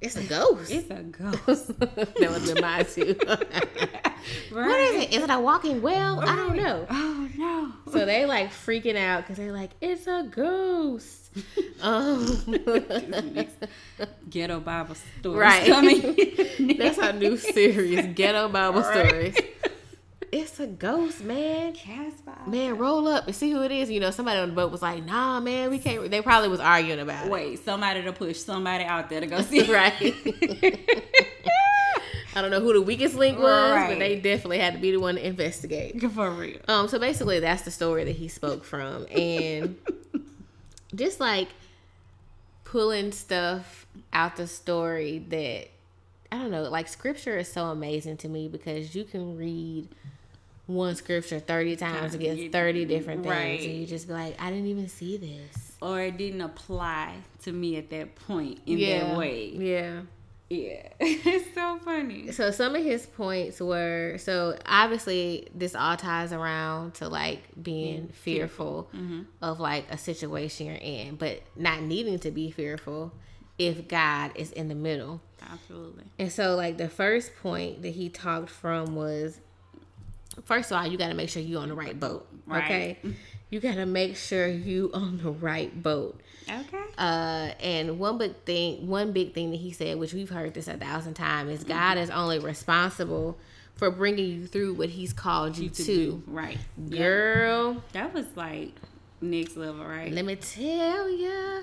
[0.00, 1.78] It's a ghost." it's a ghost.
[1.80, 2.14] that have
[2.54, 3.16] been mine too.
[4.52, 5.12] What is it?
[5.14, 6.20] Is it a walking well?
[6.20, 6.86] I don't know.
[6.90, 7.72] Oh no.
[7.92, 11.30] So they like freaking out because they're like, "It's a ghost."
[11.80, 12.26] Um,
[14.28, 15.66] Ghetto Bible stories Right.
[15.66, 16.76] coming.
[16.76, 19.08] that's our new series, Ghetto Bible Right.
[19.08, 19.36] Stories.
[20.30, 21.72] It's a ghost, man.
[21.72, 22.32] Cast by.
[22.46, 23.90] Man, roll up and see who it is.
[23.90, 26.60] You know, somebody on the boat was like, "Nah, man, we can't." They probably was
[26.60, 27.30] arguing about it.
[27.32, 29.72] Wait, somebody to push somebody out there to go see.
[29.72, 29.94] right.
[32.34, 35.00] I don't know who the weakest link was, but they definitely had to be the
[35.00, 36.00] one to investigate.
[36.12, 36.58] For real.
[36.68, 39.76] Um, so basically, that's the story that he spoke from, and
[40.94, 41.48] just like
[42.64, 45.68] pulling stuff out the story that
[46.30, 49.88] I don't know, like scripture is so amazing to me because you can read
[50.68, 53.60] one scripture thirty times and get thirty different things, Right.
[53.60, 55.76] and you just be like, I didn't even see this.
[55.80, 59.50] Or it didn't apply to me at that point in yeah, that way.
[59.54, 60.00] yeah.
[60.50, 60.88] Yeah.
[61.00, 62.32] it's so funny.
[62.32, 68.08] So some of his points were so obviously this all ties around to like being
[68.08, 69.22] fearful mm-hmm.
[69.42, 73.12] of like a situation you're in, but not needing to be fearful
[73.58, 75.20] if God is in the middle.
[75.52, 76.04] Absolutely.
[76.18, 79.40] And so like the first point that he talked from was
[80.44, 82.26] first of all, you got to make sure you're on the right boat.
[82.46, 82.64] Right.
[82.64, 82.98] Okay?
[83.50, 86.20] You got to make sure you on the right boat.
[86.48, 86.82] Okay.
[86.96, 90.68] Uh, and one big thing, one big thing that he said, which we've heard this
[90.68, 93.38] a thousand times, is God is only responsible
[93.74, 95.84] for bringing you through what He's called you, to.
[95.84, 96.22] do.
[96.26, 96.58] Right.
[96.90, 98.72] Girl, That was like
[99.20, 100.12] next level, right?
[100.12, 101.62] let me tell ya.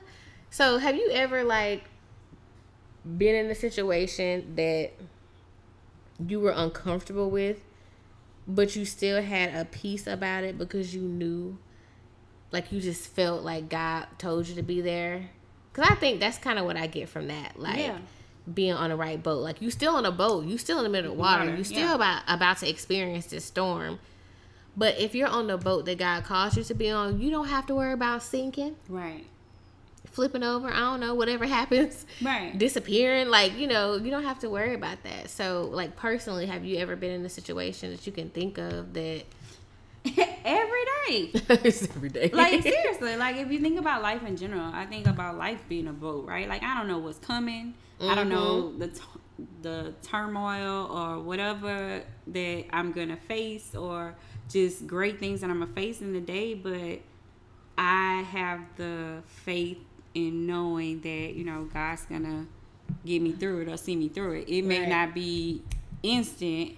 [0.49, 1.83] So, have you ever like
[3.17, 4.91] been in a situation that
[6.25, 7.59] you were uncomfortable with,
[8.47, 11.57] but you still had a peace about it because you knew,
[12.51, 15.29] like you just felt like God told you to be there?
[15.73, 17.97] Because I think that's kind of what I get from that, like Yeah.
[18.53, 19.39] being on the right boat.
[19.41, 21.63] Like you still on a boat, you still in the middle of water, Water, you
[21.63, 21.95] still yeah.
[21.95, 23.99] about about to experience this storm.
[24.77, 27.47] But if you're on the boat that God calls you to be on, you don't
[27.47, 29.25] have to worry about sinking, Right.
[30.15, 30.67] Flipping over.
[30.71, 32.57] I don't know, whatever happens, Right.
[32.57, 33.29] disappearing.
[33.29, 35.29] Like you know, you don't have to worry about that.
[35.29, 38.93] So, like personally, have you ever been in a situation that you can think of
[38.93, 39.23] that?
[40.45, 41.31] Every day.
[41.63, 42.29] it's every day.
[42.31, 45.87] Like seriously, like if you think about life in general, I think about life being
[45.87, 46.47] a boat, right?
[46.47, 47.73] Like I don't know what's coming.
[47.99, 48.79] I don't know Mm-hmm.
[48.79, 49.01] the t-
[49.63, 54.15] the turmoil or whatever that I'm gonna face, or
[54.49, 56.53] just great things that I'm gonna face in the day.
[56.53, 56.99] But
[57.77, 59.79] I have the faith
[60.15, 62.47] in knowing that you know God's gonna
[63.05, 64.49] get me through it or see me through it.
[64.49, 64.89] It may Right.
[64.89, 65.61] not be
[66.03, 66.71] instant,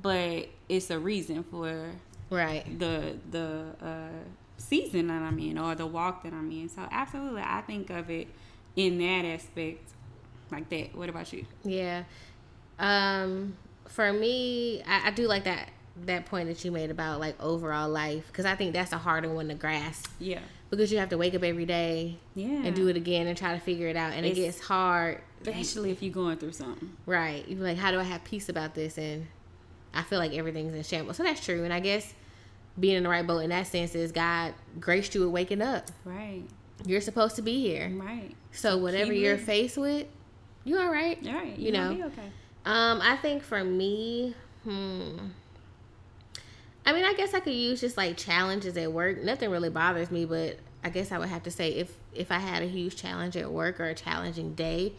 [0.00, 1.90] but it's a reason for
[2.30, 2.78] right.
[2.78, 4.08] the the uh,
[4.56, 6.68] season that I'm in or the walk that I'm in.
[6.68, 8.28] So absolutely, I think of it
[8.76, 9.90] in that aspect
[10.50, 10.94] like that.
[10.94, 11.44] What about you?
[11.64, 12.04] Yeah.
[12.78, 15.70] Um, for me, I, I do like that
[16.04, 19.28] that point that you made about like overall life because I think that's a harder
[19.34, 20.38] one to grasp Yeah,
[20.70, 23.54] because you have to wake up every day yeah, and do it again and try
[23.54, 25.20] to figure it out, and it gets hard.
[25.40, 26.90] especially if you're going through something.
[27.06, 27.46] Right.
[27.48, 28.98] You're like, how do I have peace about this?
[28.98, 29.26] And
[29.94, 31.16] I feel like everything's in shambles.
[31.16, 31.64] So that's true.
[31.64, 32.12] And I guess
[32.78, 35.90] being in the right boat in that sense is God graced you with waking up.
[36.04, 36.42] Right,
[36.86, 37.90] You're supposed to be here.
[37.94, 40.06] right, So whatever you're faced with,
[40.64, 41.18] you all right.
[41.26, 41.58] all right.
[41.58, 41.90] You You, know.
[42.06, 42.28] okay.
[42.66, 45.16] Um, I think for me, hmm.
[46.88, 49.22] I mean, I guess I could use just like challenges at work.
[49.22, 52.38] Nothing really bothers me, but I guess I would have to say if if I
[52.38, 54.94] had a huge challenge at work or a challenging day,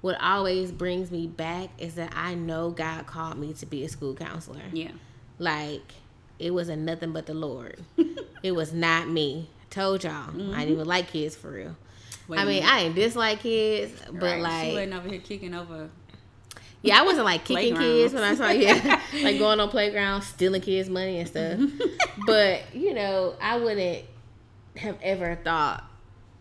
[0.00, 3.90] what always brings me back is that I know God called me to be a
[3.90, 4.62] school counselor.
[4.72, 4.92] Yeah.
[5.38, 5.92] Like
[6.38, 7.78] it wasn't nothing but the Lord.
[8.42, 9.50] it was not me.
[9.68, 10.54] Told y'all, Mm-hmm.
[10.54, 11.76] I didn't even like kids for real.
[12.26, 12.62] Wait I mean.
[12.64, 14.36] I didn't dislike kids, but Right.
[14.36, 15.90] she like, wasn't over here kicking over.
[16.82, 20.60] Yeah, I wasn't like kicking kids when I saw yeah, like going on playgrounds, stealing
[20.60, 21.60] kids' money and stuff.
[22.26, 24.04] but you know, I wouldn't
[24.76, 25.87] have ever thought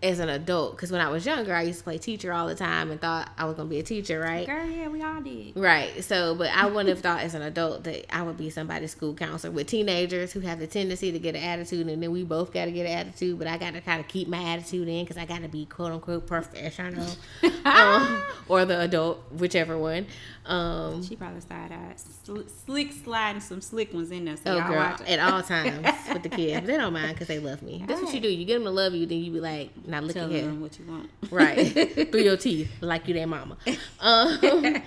[0.04, 2.54] as an adult because when I was younger, I used to play teacher all the
[2.54, 4.46] time and thought I was gonna be a teacher, right?
[4.46, 5.56] Girl, yeah, we all did.
[5.56, 6.04] Right.
[6.04, 9.16] So, but I wouldn't have thought as an adult that I would be somebody's school
[9.16, 12.54] counselor with teenagers who have the tendency to get an attitude, and then we both
[12.54, 13.40] got to get an attitude.
[13.40, 15.66] But I got to kind of keep my attitude in because I got to be
[15.66, 17.08] quote unquote professional,
[17.66, 20.06] um, or the adult, whichever one.
[20.46, 24.38] Um, She probably side eyed, sl- slick sliding some slick ones in there.
[24.38, 27.62] So oh, girl, at all times with the kids, they don't mind because they love
[27.62, 27.84] me.
[27.86, 28.30] That's what you do.
[28.30, 30.42] You get them to love you, then you be like, "Now look Tell at here."
[30.46, 31.10] them what you want.
[31.32, 31.64] right
[32.12, 33.58] through your teeth like you their mama
[34.00, 34.38] um,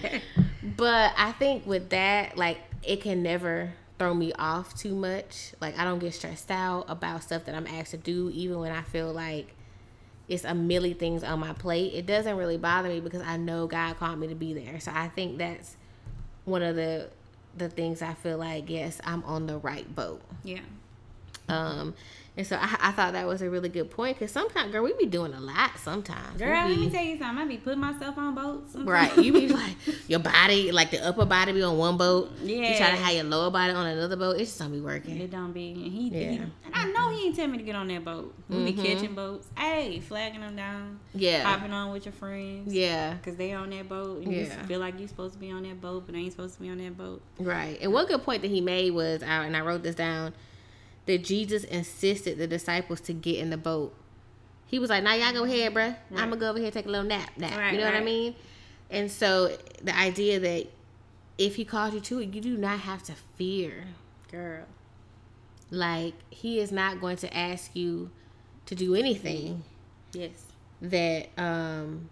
[0.77, 5.79] but i think with that like it can never throw me off too much like
[5.79, 8.83] i don't get stressed out about stuff that i'm asked to do even when i
[8.83, 9.55] feel like
[10.29, 13.67] it's a million things on my plate it doesn't really bother me because i know
[13.67, 15.77] god called me to be there so i think that's
[16.45, 17.09] one of the
[17.59, 20.61] the things i feel like yes i'm on the right boat Yeah.
[21.49, 21.95] um
[22.37, 24.93] and so I, I thought that was a really good point because sometimes, girl, we
[24.95, 26.39] be doing a lot sometimes.
[26.39, 27.39] Girl, let me tell you something.
[27.45, 28.73] I be putting myself on boats.
[28.73, 28.89] sometimes.
[29.17, 29.25] Right.
[29.25, 29.75] You be like
[30.09, 32.31] your body, like the upper body be on one boat.
[32.43, 32.71] Yeah.
[32.71, 34.37] You try to have your lower body on another boat.
[34.37, 35.21] It just don't be working.
[35.21, 35.73] It don't be.
[35.73, 36.29] And he, he Yeah.
[36.31, 38.33] and I know he ain't tell me to get on that boat.
[38.49, 38.85] We be Mhm.
[38.85, 39.49] catching boats.
[39.59, 41.01] Hey, flagging them down.
[41.13, 41.43] Yeah.
[41.43, 42.73] Hopping on with your friends.
[42.73, 43.17] Yeah.
[43.25, 44.63] Cause they on that boat and you Yeah.
[44.67, 46.71] feel like you supposed to be on that boat, but they ain't supposed to be
[46.71, 47.21] on that boat.
[47.39, 47.77] Right.
[47.83, 50.33] And one good point that he made was, I- and I wrote this down,
[51.07, 53.95] that Jesus insisted the disciples to get in the boat.
[54.67, 55.97] He was like, "Now y'all go ahead, bruh.
[56.13, 57.31] I'm gonna go over here and take a little nap.
[57.37, 57.57] Nap.
[57.59, 58.35] Right, you know what I mean?"
[58.91, 60.67] And so the idea that
[61.39, 63.85] if he calls you to it, you do not have to fear.
[64.31, 64.65] Girl.
[65.71, 68.11] Like he is not going to ask you
[68.67, 69.65] to do anything
[70.13, 70.45] Yes.
[70.83, 72.11] that um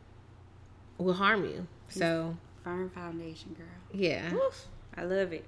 [0.99, 1.67] will harm you.
[1.89, 3.67] So Firm foundation, girl.
[3.93, 4.67] yeah, Woof.
[4.97, 5.45] I love it.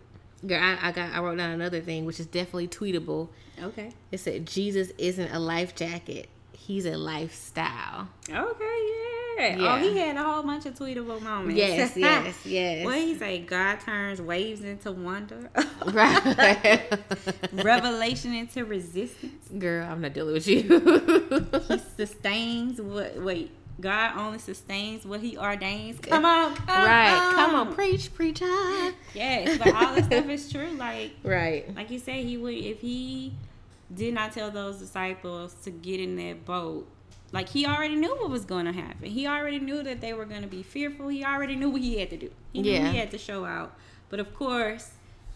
[0.47, 3.29] Girl, I, I got I wrote down another thing which is definitely tweetable.
[3.63, 3.93] Okay.
[4.11, 8.09] It said Jesus isn't a life jacket; he's a lifestyle.
[8.29, 9.07] Okay, yeah.
[9.43, 9.75] Oh, yeah.
[9.75, 11.57] Oh, he had a whole bunch of tweetable moments.
[11.57, 12.85] Yes, yes, yes.
[12.85, 13.41] What he say?
[13.41, 15.51] God turns waves into wonder,
[15.87, 16.83] Right,
[17.53, 19.49] revelation into resistance.
[19.59, 20.63] girl, I'm not dealing with you.
[21.69, 23.17] He sustains what?
[23.23, 25.99] Wait, God only sustains what He ordains.
[26.01, 27.33] Come on, come right, on.
[27.35, 28.93] come on, preach, preach on.
[29.15, 30.69] Yes, but all this stuff is true.
[30.77, 33.33] Like, Right, like you said, he would if he
[33.95, 36.87] did not tell those disciples to get in that boat.
[37.33, 39.09] Like he already knew what was going to happen.
[39.09, 41.09] He already knew that they were going to be fearful.
[41.09, 42.31] He already knew what he had to do.
[42.53, 42.91] He knew Yeah.
[42.91, 43.77] he had to show out.
[44.09, 44.91] But of course,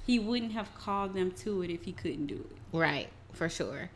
[0.07, 2.57] he wouldn't have called them to it if he couldn't do it.
[2.77, 3.91] right, for sure.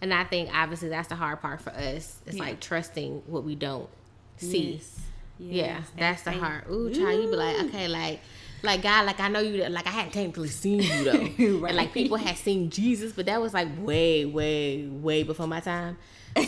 [0.00, 2.20] And I think obviously that's the hard part for us.
[2.26, 2.42] It's Yeah.
[2.44, 3.88] like trusting what we don't
[4.36, 4.74] see.
[4.74, 5.00] Yes.
[5.40, 6.64] Yeah, Yes, that's the hard.
[6.70, 8.20] Ooh, child, you be like, okay, like,
[8.64, 11.12] like God, like I know you, like I hadn't technically seen you though,
[11.60, 11.68] Right.
[11.68, 15.60] and like people had seen Jesus, but that was like way, way, way before my
[15.60, 15.96] time.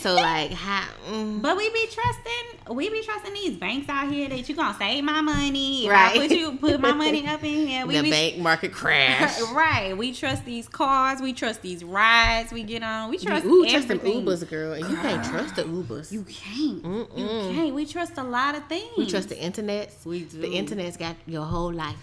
[0.00, 0.86] So like, how?
[1.10, 4.76] Mm, But we be trusting, we be trusting these banks out here that you gonna
[4.78, 5.84] save my money.
[5.86, 6.16] If Right.
[6.16, 7.86] I put you put my money up in here.
[7.86, 9.40] We the be bank market crash.
[9.52, 9.96] right.
[9.96, 11.20] We trust these cars.
[11.20, 13.10] We trust these rides we get on.
[13.10, 13.98] We trust Ooh, trust them.
[14.00, 16.12] Ubers, girl, and you can't trust the Ubers.
[16.12, 16.84] You can't.
[16.84, 17.54] You Mm-mm.
[17.54, 17.74] can't.
[17.74, 18.90] We trust a lot of things.
[18.96, 19.92] we trust the internet.
[20.04, 20.40] We do.
[20.40, 21.96] The internet's got your whole life.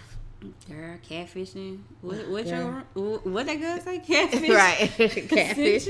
[0.68, 1.80] Girl, catfishing.
[2.00, 2.84] What, what Girl.
[2.94, 3.98] your what that girl say?
[4.06, 4.48] Catfish.
[4.48, 4.78] right,
[5.28, 5.88] catfish.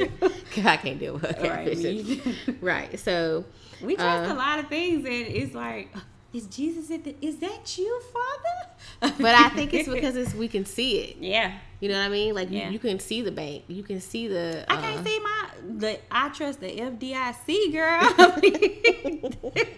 [0.65, 2.19] I can't deal with Right, catfish.
[2.63, 3.45] Right, so
[3.83, 5.95] We trust Uh, a lot of things, and it's like,
[6.33, 6.91] is Jesus?
[6.91, 9.15] At the, is that you, Father?
[9.23, 11.17] but I think it's because it's we can see it.
[11.21, 11.59] yeah.
[11.81, 12.35] You know what I mean?
[12.35, 12.67] Like Yeah.
[12.67, 13.65] you, you can see the bank.
[13.69, 14.65] You can see the.
[14.69, 18.01] I uh, can't see my the I trust the FDIC girl.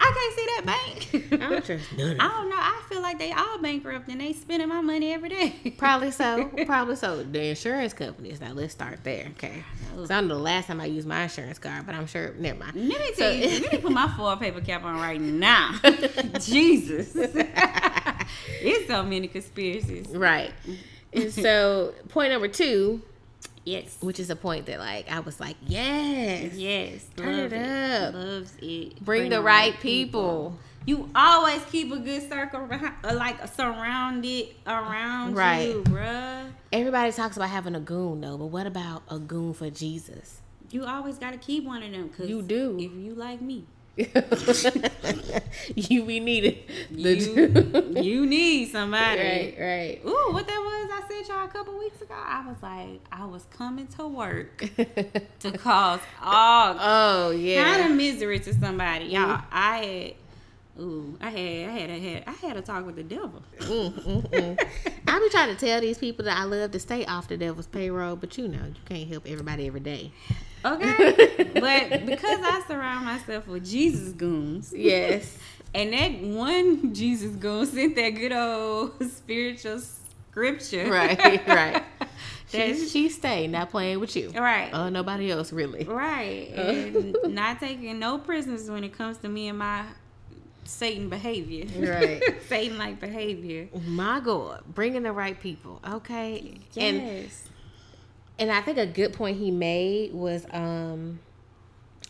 [0.00, 1.32] I can't see that bank.
[1.32, 2.56] I don't trust none of I don't know.
[2.56, 5.74] I feel like they all bankrupt and they spending my money every day.
[5.76, 6.50] Probably so.
[6.66, 7.22] Probably so.
[7.22, 8.40] The insurance companies.
[8.40, 9.26] Now let's start there.
[9.32, 9.64] Okay.
[10.06, 12.32] So I know the last time I used my insurance card, but I'm sure.
[12.38, 12.74] Never mind.
[12.76, 15.74] Let me So- you, let me put my foil paper cap on right now.
[16.40, 17.12] Jesus.
[17.14, 20.06] it's so many conspiracies.
[20.08, 20.52] right.
[21.14, 23.02] And so point number two,
[23.64, 23.96] Yes.
[24.00, 27.04] which is a point that like I was like, yes, Yes.
[27.16, 28.14] Turn love it up.
[28.14, 29.02] Loves it.
[29.04, 30.58] bring, the right people.
[30.86, 35.68] You always keep a good circle uh, like surrounded around Right.
[35.68, 36.50] you, bruh.
[36.72, 40.42] Everybody talks about having a goon though, but what about a goon for Jesus?
[40.70, 42.10] You always got to keep one of them.
[42.10, 42.76] Cause You do.
[42.78, 43.64] If you like me,
[45.76, 46.58] you be needed.
[46.90, 49.20] you, you need somebody.
[49.20, 50.00] right, right.
[50.04, 52.14] Ooh, what that was I said y'all a couple weeks ago.
[52.14, 54.58] I was like, I was coming to work
[55.40, 59.06] to cause all oh yeah kind of misery to somebody.
[59.06, 62.96] Y'all, I had ooh, I had I had I had I had a talk with
[62.96, 63.42] the devil.
[63.58, 64.68] Mm, mm, mm.
[65.06, 67.68] I be trying to tell these people that I love to stay off the devil's
[67.68, 70.10] payroll, but you know you can't help everybody every day.
[70.64, 71.50] Okay.
[71.54, 75.36] but because I surround myself with Jesus goons, Yes.
[75.74, 80.90] and that one Jesus goon sent that good old spiritual scripture.
[80.90, 81.82] right, right.
[82.48, 84.30] She, she stay not playing with you.
[84.30, 84.72] Right.
[84.72, 85.84] Uh, nobody else really.
[85.84, 86.50] Right.
[86.54, 89.84] And not taking no prisoners when it comes to me and my
[90.64, 91.66] Satan behavior.
[91.92, 92.22] Right.
[92.48, 93.68] Satan like behavior.
[93.86, 95.80] My God, bringing the right people.
[95.88, 96.60] Okay.
[96.74, 96.76] Yes.
[96.76, 97.28] and
[98.50, 101.20] I think a good point he made was um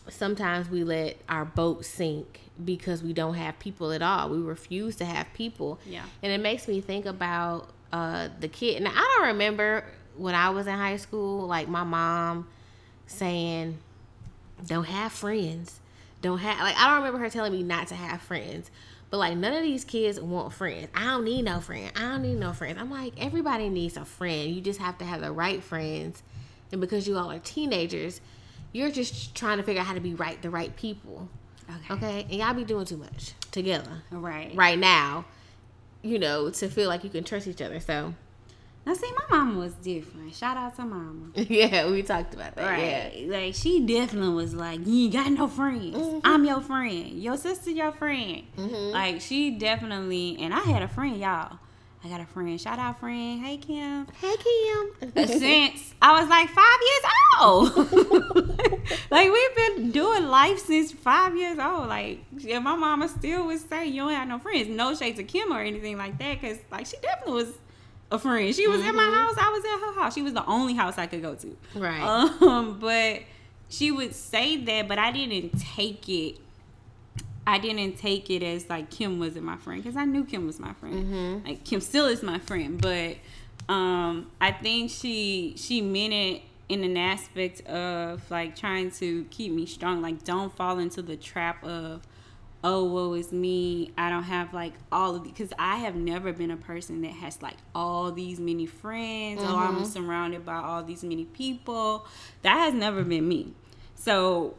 [0.09, 4.29] sometimes we let our boat sink because we don't have people at all.
[4.29, 5.79] We refuse to have people.
[5.85, 6.03] Yeah.
[6.23, 8.77] And it makes me think about uh the kid.
[8.77, 9.85] And I don't remember
[10.15, 12.47] when I was in high school like my mom
[13.07, 13.77] saying
[14.65, 15.79] don't have friends.
[16.21, 18.71] Don't have like I don't remember her telling me not to have friends.
[19.09, 20.87] But like none of these kids want friends.
[20.93, 21.91] I don't need no friend.
[21.95, 22.77] I don't need no friends.
[22.79, 24.49] I'm like everybody needs a friend.
[24.53, 26.23] You just have to have the right friends.
[26.71, 28.19] And because you all are teenagers,
[28.73, 31.29] you're just trying to figure out how to be right the right people.
[31.69, 31.93] Okay.
[31.93, 32.21] Okay?
[32.29, 34.53] And y'all be doing too much together Right.
[34.55, 35.25] right now,
[36.01, 37.79] you know, to feel like you can trust each other.
[37.79, 38.13] So
[38.85, 40.35] Now see my mama was different.
[40.35, 41.29] Shout out to mama.
[41.35, 42.63] yeah, we talked about that.
[42.65, 43.25] Right.
[43.27, 45.95] Like she definitely was like, You ain't got no friends.
[45.97, 46.19] Mm-hmm.
[46.23, 47.21] I'm your friend.
[47.21, 48.43] Your sister your friend.
[48.57, 48.91] Mhm.
[48.91, 51.57] Like she definitely and I had a friend, y'all.
[52.03, 52.61] I got a friend.
[52.61, 53.43] Shout out friend.
[53.43, 54.05] Hey Kim.
[54.21, 55.27] Hey Kim.
[55.27, 57.05] since I was like five years
[57.41, 58.59] old.
[59.09, 61.87] like we've been doing life since five years old.
[61.87, 64.67] Like yeah, my mama still would say you don't have no friends.
[64.69, 67.53] No shade to Kim or anything like that, because like she definitely was
[68.11, 68.53] a friend.
[68.53, 69.35] She was at my house.
[69.37, 70.13] I was at her house.
[70.13, 71.57] She was the only house I could go to.
[71.75, 72.01] Right.
[72.01, 73.21] Um, but
[73.69, 76.37] she would say that, but I didn't take it.
[77.47, 80.59] I didn't take it as like Kim wasn't my friend because I knew Kim was
[80.59, 81.05] my friend.
[81.05, 81.47] Mhm.
[81.47, 83.17] Like Kim still is my friend, but
[83.69, 89.51] um, I think she she meant it in an aspect of like trying to keep
[89.51, 90.01] me strong.
[90.01, 92.01] Like don't fall into the trap of
[92.63, 96.49] oh woe is me i don't have like all of because i have never been
[96.49, 99.83] a person that has like all these many friends oh i'm mm-hmm.
[99.83, 102.05] surrounded by all these many people.
[102.41, 103.53] That has never been me.
[103.95, 104.55] So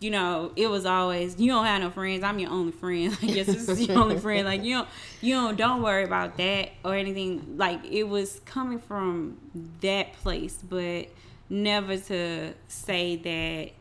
[0.00, 3.16] you know it was always you don't have no friends i'm your only friend.
[3.22, 4.46] Like yes this is your only friend.
[4.46, 4.88] Like you don't
[5.20, 7.56] you don't don't worry about that or anything.
[7.56, 9.38] Like it was coming from
[9.80, 11.08] that place but
[11.48, 13.72] never to say that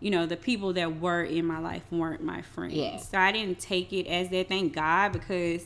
[0.00, 2.74] you know, the people that were in my life weren't my friends.
[2.74, 2.96] Yeah.
[2.98, 4.48] So I didn't take it as that.
[4.48, 5.64] Thank God, because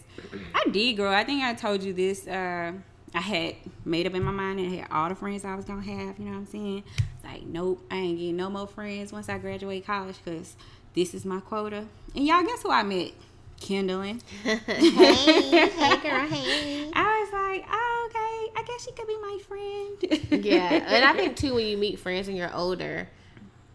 [0.54, 1.12] I did grow.
[1.12, 2.26] I think I told you this.
[2.26, 2.72] Uh,
[3.14, 5.66] I had made up in my mind and I had all the friends I was
[5.66, 6.18] gonna have.
[6.18, 6.82] You know what I'm saying?
[6.86, 10.56] It's like, nope, I ain't getting no more friends once I graduate college because
[10.94, 11.84] this is my quota.
[12.14, 13.12] And y'all, guess who I met?
[13.60, 14.20] Kendallin.
[14.42, 16.90] hey, hey, girl, hey.
[16.94, 18.60] I was like, oh, okay.
[18.60, 20.44] I guess she could be my friend.
[20.44, 23.08] Yeah, and I think too when you meet friends and you're older,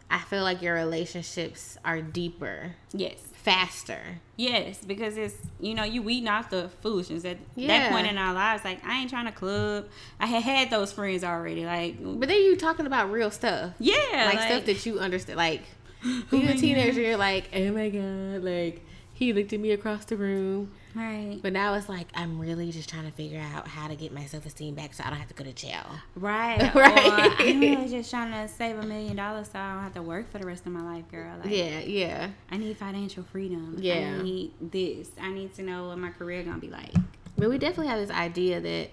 [0.09, 3.17] I feel like your relationships are deeper, yes.
[3.33, 3.99] faster.
[4.37, 7.67] Yes, because it's you know you weeding out the foolishness at Yeah.
[7.67, 8.63] that point in our lives.
[8.63, 9.87] Like I ain't trying to club.
[10.19, 11.65] I had had those friends already.
[11.65, 15.37] Like But then you talking about real stuff, yeah, like, stuff that you understand.
[15.37, 15.63] Like
[16.29, 18.85] when you're a teenager, you're like, oh my god, like
[19.17, 20.71] he looked at me across the room.
[20.93, 24.13] right, But now it's like I'm really just trying to figure out how to get
[24.13, 25.85] my self esteem back so I don't have to go to jail.
[26.15, 27.07] right, Right.
[27.07, 30.03] Or I'm really just trying to save a million dollars so I don't have to
[30.03, 31.35] work for the rest of my life, girl.
[31.43, 32.29] Like Yeah, yeah.
[32.51, 33.77] I need financial freedom.
[33.79, 34.17] Yeah.
[34.19, 35.09] I need this.
[35.19, 36.93] I need to know what my career gonna be like.
[37.37, 38.89] But we definitely have this idea that,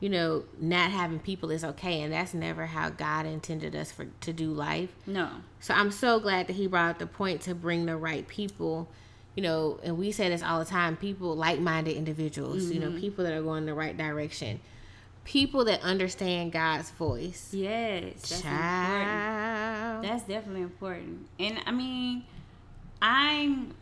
[0.00, 4.06] you know, not having people is okay, and that's never how God intended us for
[4.22, 4.90] to do life.
[5.06, 5.28] No.
[5.60, 8.88] So I'm so glad that He brought up the point to bring the right people.
[9.34, 12.70] You know, and we say this all the time: people, like-minded individuals.
[12.70, 13.00] You know, mm-hmm.
[13.00, 14.60] people that are going the right direction,
[15.24, 17.50] people that understand God's voice.
[17.52, 18.14] Yes.
[18.14, 18.52] That's important.
[18.52, 20.04] Child.
[20.04, 21.26] That's definitely important.
[21.38, 22.24] And I mean,
[23.00, 23.74] I'm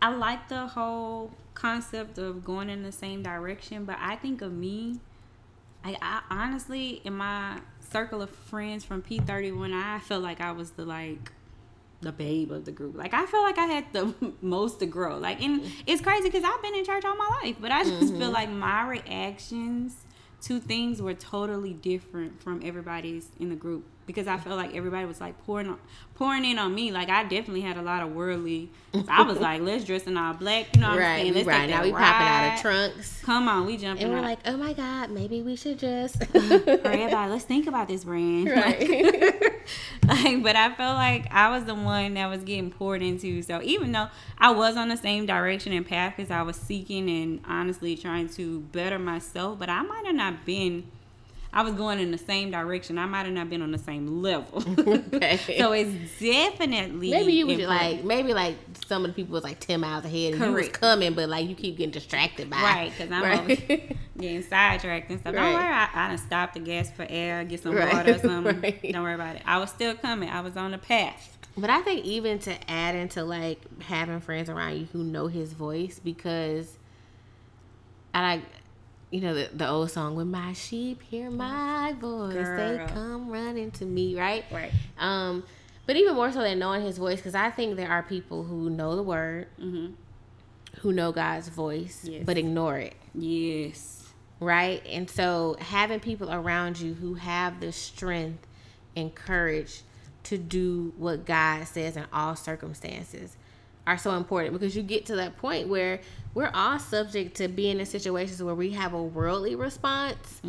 [0.00, 4.52] I like the whole concept of going in the same direction, but I think of
[4.52, 5.00] me
[5.84, 10.72] I, I honestly in my circle of friends from P31, I felt like I was
[10.72, 11.32] the like
[12.00, 12.96] the babe of the group.
[12.96, 15.18] Like I feel like I had the most to grow.
[15.18, 18.12] Like and it's crazy cuz I've been in church all my life, but I just
[18.12, 18.18] mm-hmm.
[18.18, 20.04] feel like my reactions
[20.40, 25.04] two things were totally different from everybody's in the group because I felt like everybody
[25.04, 25.78] was like pouring on,
[26.14, 26.90] pouring in on me.
[26.90, 28.70] Like I definitely had a lot of worldly.
[29.06, 30.74] I was like, let's dress in all black.
[30.74, 31.34] You know what right, I'm saying?
[31.34, 31.68] Let's right.
[31.68, 32.00] Now we ride.
[32.00, 33.22] popping out of trunks.
[33.22, 34.04] Come on, we jumping.
[34.04, 34.24] And we're out.
[34.24, 36.22] like, oh my God, maybe we should just.
[36.34, 38.48] everybody, let's think about this brand.
[38.48, 38.88] Right.
[40.08, 43.42] like, but I felt like I was the one that was getting poured into.
[43.42, 47.10] So even though I was on the same direction and path because I was seeking
[47.10, 50.90] and honestly trying to better myself, but I might have not been.
[51.52, 52.98] I was going in the same direction.
[52.98, 54.62] I might have not been on the same level.
[55.18, 55.58] Okay.
[55.58, 55.90] so it's
[56.20, 60.04] definitely Maybe you was like, maybe like some of the people was like 10 miles
[60.04, 60.80] ahead and you was Correct.
[60.80, 62.60] coming, but like you keep getting distracted by.
[62.62, 63.38] Right, because I'm Right.
[63.38, 63.58] always
[64.18, 65.34] getting sidetracked and stuff.
[65.34, 65.42] Right.
[65.42, 68.18] Don't worry, I, I done stopped the gas for air, get some Right, water or
[68.18, 68.60] something.
[68.60, 68.92] right.
[68.92, 69.42] Don't worry about it.
[69.46, 70.28] I was still coming.
[70.28, 71.36] I was on the path.
[71.56, 75.52] But I think even to add into like having friends around you who know his
[75.54, 76.76] voice because
[78.14, 78.42] I like
[79.10, 82.78] you know the, the old song when my sheep hear my voice Girl.
[82.78, 84.72] they come running to me right Right.
[84.98, 85.44] um
[85.86, 88.68] but even more so than knowing his voice because I think there are people who
[88.70, 89.94] know the word Mm-hmm.
[90.80, 92.24] who know God's voice Yes.
[92.26, 94.08] but ignore it Yes.
[94.40, 94.82] right?
[94.86, 98.46] And so having people around you who have the strength
[98.94, 99.80] and courage
[100.24, 103.36] to do what God says in all circumstances
[103.88, 106.00] are so important because you get to that point where
[106.34, 110.42] we're all subject to being in situations where we have a worldly response.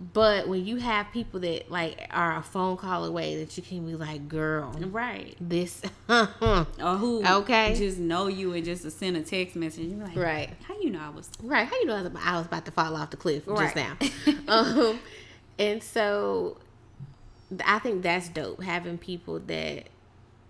[0.00, 3.84] But when you have people that like are a phone call away, that you can
[3.86, 5.36] be like, "Girl, Right.
[5.38, 7.74] this," Or who Okay.
[7.76, 9.90] just know you and just to send a text message.
[9.90, 10.48] You're like, right?
[10.62, 11.66] how you know I was Right.
[11.68, 13.58] How you know I was about, I was about to fall off the cliff Right.
[13.58, 13.98] just now?
[14.48, 15.00] um,
[15.58, 16.56] and so
[17.66, 19.90] I think that's dope having people that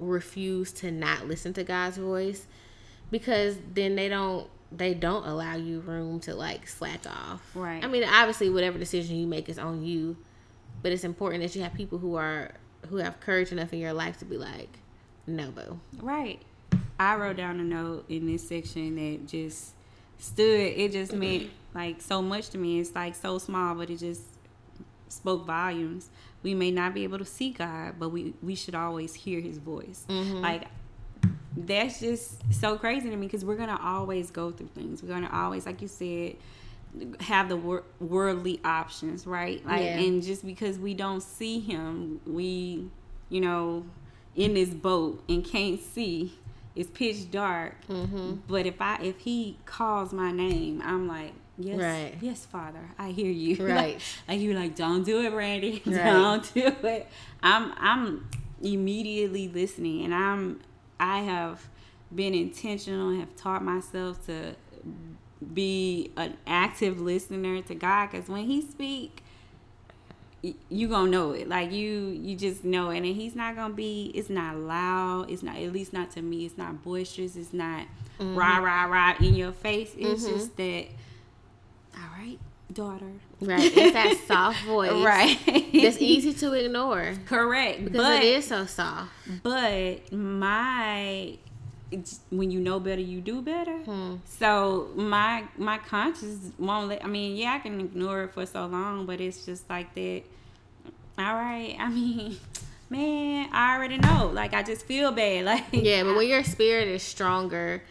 [0.00, 2.46] refuse to not listen to God's voice
[3.10, 7.42] because then they don't they don't allow you room to like slack off.
[7.54, 7.84] Right.
[7.84, 10.16] I mean, obviously whatever decision you make is on you,
[10.82, 12.52] but it's important that you have people who are
[12.88, 14.78] who have courage enough in your life to be like,
[15.26, 15.78] no, boo.
[16.00, 16.40] Right.
[16.98, 19.74] I wrote down a note in this section that just
[20.18, 20.60] stood.
[20.76, 22.80] It just meant like so much to me.
[22.80, 24.22] It's like so small, but it just
[25.08, 26.08] spoke volumes.
[26.42, 29.58] We may not be able to see God, but we we should always hear His
[29.58, 30.04] voice.
[30.08, 30.68] Like
[31.56, 35.02] that's just so crazy to me because we're gonna always go through things.
[35.02, 36.36] We're gonna always, like you said,
[37.20, 39.64] have the wor- worldly options, right?
[39.66, 39.98] Like, Yeah.
[39.98, 42.88] and just because we don't see Him, we,
[43.28, 43.84] you know,
[44.36, 46.38] in this boat and can't see.
[46.76, 47.74] It's pitch dark.
[47.88, 48.36] Mm-hmm.
[48.48, 51.32] But if I if He calls my name, I'm like.
[51.62, 52.14] Yes, Right.
[52.20, 53.56] yes, Father, I hear you.
[53.64, 53.94] Right.
[53.94, 55.82] like, like you're like, don't do it, Randy.
[55.86, 56.04] Right.
[56.04, 57.08] Don't do it.
[57.42, 58.28] I'm I'm
[58.62, 60.60] immediately listening, and I'm
[60.98, 61.68] I have
[62.14, 64.54] been intentional, and have taught myself to
[65.54, 69.22] be an active listener to God, because when He speak,
[70.42, 71.48] y- you gonna know it.
[71.48, 74.12] Like you, you just know it, and He's not gonna be.
[74.14, 75.30] It's not loud.
[75.30, 76.44] It's not at least not to me.
[76.46, 77.36] It's not boisterous.
[77.36, 77.86] It's not
[78.18, 78.36] mm-hmm.
[78.36, 79.94] rah rah rah in your face.
[79.96, 80.34] It's mm-hmm.
[80.34, 80.86] just that.
[82.72, 83.10] Daughter.
[83.40, 83.60] Right.
[83.76, 84.92] It's that soft voice.
[84.92, 85.38] Right.
[85.72, 87.84] That's easy to ignore Correct.
[87.84, 89.10] because but it is so soft.
[89.42, 91.36] but my
[92.30, 93.78] when you know better, you do better.
[93.78, 94.16] Hmm.
[94.24, 97.04] So my my conscience won't let.
[97.04, 100.22] I mean, yeah, I can ignore it for so long, but it's just like that.
[101.18, 101.76] All right.
[101.78, 102.36] I mean,
[102.90, 104.30] man, I already know.
[104.32, 105.44] Like I just feel bad.
[105.50, 107.82] Like Yeah, but when your spirit is stronger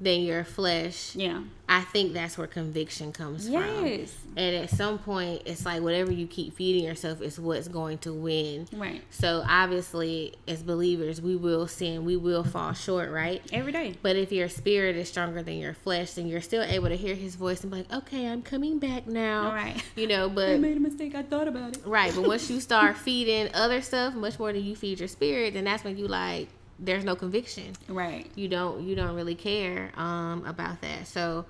[0.00, 1.42] than your flesh, yeah.
[1.68, 3.86] I think that's where conviction comes from.
[3.86, 4.14] Yes.
[4.36, 8.12] And at some point, it's like whatever you keep feeding yourself is what's going to
[8.12, 8.66] win.
[8.72, 9.02] Right.
[9.10, 13.40] So obviously, as believers, we will sin, we will fall short, right?
[13.52, 13.94] Every day.
[14.02, 17.14] But if your spirit is stronger than your flesh, then you're still able to hear
[17.14, 19.82] His voice and be like, "Okay, I'm coming back now." All right.
[19.96, 21.14] You know, but I made a mistake.
[21.14, 21.86] I thought about it.
[21.86, 25.54] Right, but once you start feeding other stuff much more than you feed your spirit,
[25.54, 27.74] then that's when you like there's no conviction.
[27.88, 28.30] Right.
[28.34, 31.06] You don't you don't really care um about that.
[31.06, 31.46] So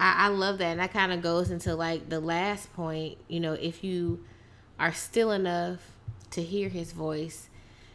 [0.00, 0.66] I, I love that.
[0.72, 4.24] And that kind of goes into like the last point, you know, if you
[4.78, 5.80] are still enough
[6.30, 7.48] to hear his voice,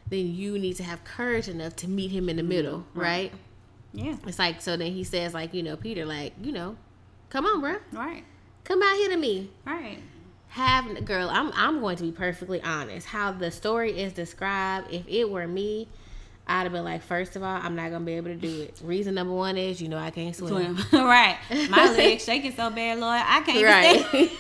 [0.10, 3.32] then you need to have courage enough to meet him in the middle, right?
[3.32, 3.34] right.
[3.94, 4.16] Yeah.
[4.28, 6.76] It's like so then he says like, you know, Peter, like, you know,
[7.30, 7.80] come on, bruh.
[7.92, 8.24] Right.
[8.64, 10.00] Come out here to me Right.
[10.50, 15.06] have girl i'm i'm going to be perfectly honest how the story is described if
[15.08, 15.88] it were me
[16.48, 18.80] i'd have been like first of all i'm not gonna be able to do it
[18.84, 20.78] reason number one is you know i can't swim, Swim.
[21.06, 21.38] right.
[21.70, 23.22] My legs shaking so bad, Lord.
[23.24, 24.32] I can't right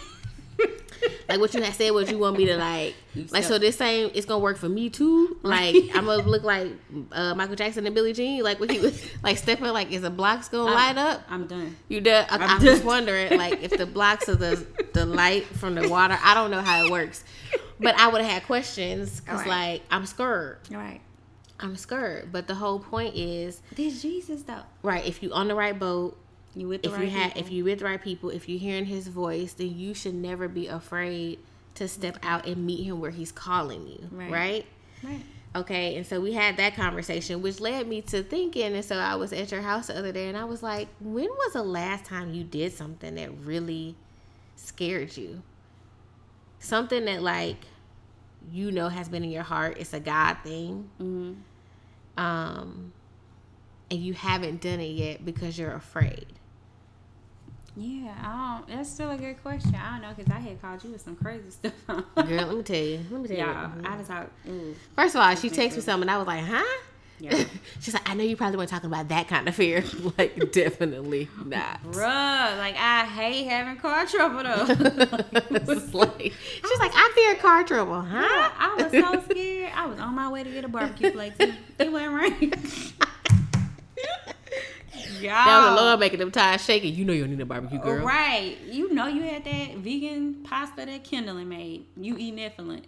[1.27, 2.95] like what you had said was you want me to like
[3.31, 6.67] like so this same it's gonna work for me too like i'm gonna look like
[7.11, 10.09] uh michael jackson and billie jean like when he was like stepping like is the
[10.09, 11.75] blocks gonna light up I'm done.
[11.89, 15.45] you done I, I'm i'm just wondering like if the blocks of the the light
[15.45, 16.17] from the water.
[16.23, 17.23] I don't know how it works,
[17.79, 19.47] but I would have had questions because Right.
[19.47, 20.59] like I'm scared.
[20.69, 21.01] Right.
[21.63, 22.31] I'm scared.
[22.31, 24.61] But the whole point is This Jesus though.
[24.83, 25.03] right.
[25.05, 26.17] If you on the right boat,
[26.55, 27.41] You with the if right you had, people.
[27.47, 30.47] if you with the right people, if you're hearing His voice, then you should never
[30.47, 31.39] be afraid
[31.75, 34.07] to step out and meet Him where He's calling you.
[34.11, 34.31] Right.
[34.31, 34.65] right?
[35.03, 35.21] right.
[35.55, 38.73] Okay, and so we had that conversation, which led me to thinking.
[38.73, 41.29] And so I was at your house the other day, and I was like, "When
[41.29, 43.95] was the last time you did something that really
[44.55, 45.43] scared you?
[46.59, 47.57] Something that like
[48.51, 49.77] you know has been in your heart.
[49.79, 51.33] It's a God thing, Mm-hmm.
[52.17, 52.93] Um,
[53.89, 56.27] and you haven't done it yet because you're afraid.
[57.75, 58.67] Yeah, I don't.
[58.67, 59.73] That's still a good question.
[59.75, 61.73] I don't know because I had called you with some crazy stuff.
[61.87, 62.99] Girl, let me tell you.
[63.09, 63.81] Let me tell yeah, you.
[63.83, 66.43] I just thought, ooh, First of all, she texted me something, and I was like,
[66.43, 66.81] "Huh."
[67.23, 67.45] Yeah.
[67.79, 69.81] She's like, I know you probably weren't talking about that kind of fear.
[70.17, 71.81] like, definitely not.
[71.83, 74.65] bruh, like I hate having car trouble though.
[75.93, 76.33] Like,
[76.69, 78.49] she's like, I fear car trouble, huh?
[78.57, 79.71] I was so scared.
[79.73, 81.53] I was on my way to get a barbecue plate too.
[81.79, 82.51] It went rain.
[85.21, 85.31] Y'all.
[85.31, 86.93] That was the Lord making them tires shaking.
[86.95, 88.05] You know you don't need a barbecue, girl.
[88.05, 88.57] Right.
[88.69, 91.85] You know you had that vegan pasta that Kendall made.
[91.95, 92.85] You eating that for lunch.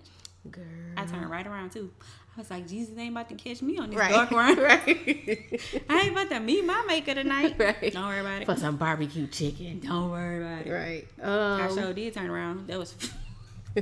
[0.49, 0.63] Girl.
[0.97, 1.91] I turned right around too.
[2.37, 4.11] I was like, Jesus ain't about to catch me on this Right.
[4.11, 4.57] dark run.
[4.59, 4.85] right.
[5.89, 7.55] I ain't about to meet my maker tonight.
[7.59, 7.93] Right.
[7.93, 8.45] Don't worry about it.
[8.45, 9.79] For some barbecue chicken.
[9.79, 10.71] Don't worry about it.
[10.71, 11.07] Right.
[11.23, 12.67] I Um, sure did turn around.
[12.67, 12.95] That was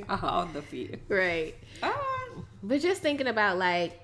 [0.08, 1.00] all the fear.
[1.10, 1.56] right.
[1.82, 4.00] Oh, But just thinking about like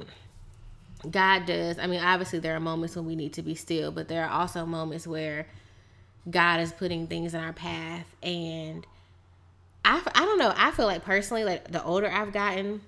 [1.09, 1.77] God does.
[1.79, 4.29] I mean, obviously there are moments when we need to be still, but there are
[4.31, 5.47] also moments where
[6.29, 8.85] God is putting things in our path, and
[9.85, 10.53] I I don't know.
[10.55, 12.81] I feel like personally, like the older I've gotten,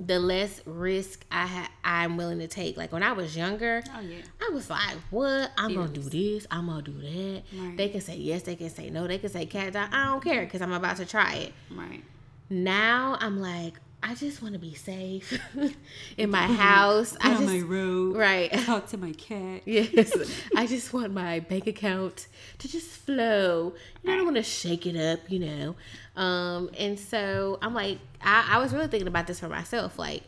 [0.00, 2.76] the less risk I ha- I'm willing to take.
[2.76, 4.18] Like when I was younger, oh yeah.
[4.40, 5.50] I was like, "What?
[5.56, 6.46] I'm gonna do this.
[6.50, 7.76] I'm gonna do that." Right.
[7.76, 8.42] They can say yes.
[8.42, 9.06] They can say no.
[9.06, 9.74] They can say cat.
[9.74, 12.02] I don't care because I'm about to try it Right.
[12.50, 15.40] now I'm like, I just want to be safe
[16.16, 17.16] in my house.
[17.20, 18.16] I on just my road.
[18.16, 18.50] right.
[18.64, 19.62] Talk to my cat.
[19.66, 20.12] Yes,
[20.56, 22.28] I just want my bank account
[22.58, 23.74] to just flow.
[24.02, 25.76] You know, I don't want to shake it up, you know.
[26.20, 29.98] Um, and so I'm like, I, I was really thinking about this for myself.
[29.98, 30.22] Like,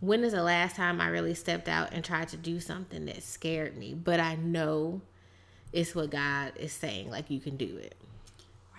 [0.00, 3.22] when is the last time I really stepped out and tried to do something that
[3.24, 3.92] scared me?
[3.94, 5.00] But I know
[5.72, 7.10] it's what God is saying.
[7.10, 7.96] Like, you can do it.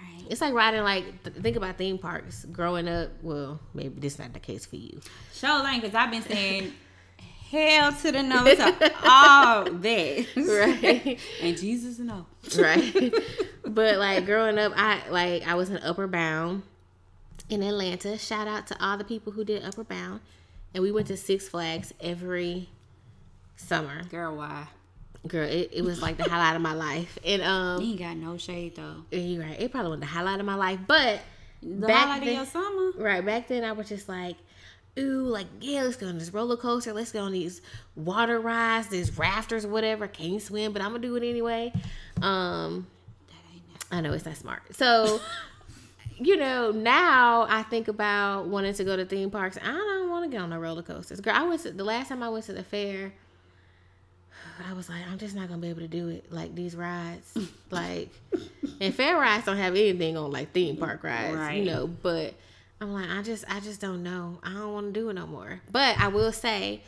[0.01, 0.25] Right.
[0.29, 2.45] It's like riding like th- think about theme parks.
[2.45, 5.01] Growing up, well, maybe this is not the case for you.
[5.33, 6.73] Show lane because I've been saying
[7.49, 10.25] hell to the no to all that.
[10.35, 11.19] Right.
[11.41, 12.25] and Jesus no.
[12.57, 13.13] right?
[13.65, 16.63] but like growing up, I like I was in Upward Bound
[17.49, 18.17] in Atlanta.
[18.17, 20.21] Shout out to all the people who did Upward Bound,
[20.73, 22.69] and we went to Six Flags every
[23.55, 24.03] summer.
[24.03, 24.67] Girl, why?
[25.27, 27.17] Girl, it, it was like the highlight of my life.
[27.25, 29.03] And um You ain't got no shade though.
[29.11, 31.19] you're right, it probably wasn't the highlight of my life, but
[31.61, 32.91] The Back highlight then- of your summer.
[32.97, 34.37] Right back then, I was just like,
[34.97, 36.93] "Ooh, like yeah, let's go on this roller coaster.
[36.93, 37.61] Let's go on these
[37.95, 40.07] water rides, these rafters, whatever.
[40.07, 41.73] Can't swim, but I'm gonna do it anyway."
[42.21, 42.87] Um,
[43.27, 43.95] That ain't that.
[43.95, 44.61] I know it's not smart.
[44.75, 45.19] So,
[46.17, 49.57] you know, now I think about wanting to go to theme parks.
[49.61, 51.19] I don't want to get on the roller coasters.
[51.19, 53.13] Girl, I went to, the last time I went to the fair.
[54.65, 56.31] I was like, I'm just not gonna be able to do it.
[56.31, 57.37] Like these rides,
[57.71, 58.09] like,
[58.79, 61.87] and fair rides don't have anything on like theme park rides, you know.
[61.87, 62.33] But
[62.81, 64.39] I'm like, I just, I just don't know.
[64.43, 65.61] I don't want to do it no more.
[65.71, 66.81] But I will say,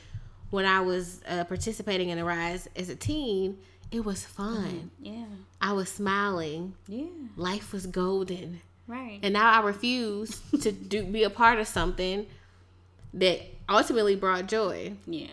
[0.50, 3.58] when I was uh, participating in the rides as a teen,
[3.92, 4.92] it was fun.
[5.00, 5.26] Yeah.
[5.60, 6.76] I was smiling.
[6.88, 7.06] Yeah.
[7.36, 8.62] Life was golden.
[8.88, 9.20] Right.
[9.24, 12.26] And now I refuse to do be a part of something
[13.14, 14.94] that ultimately brought joy.
[15.06, 15.28] yeah.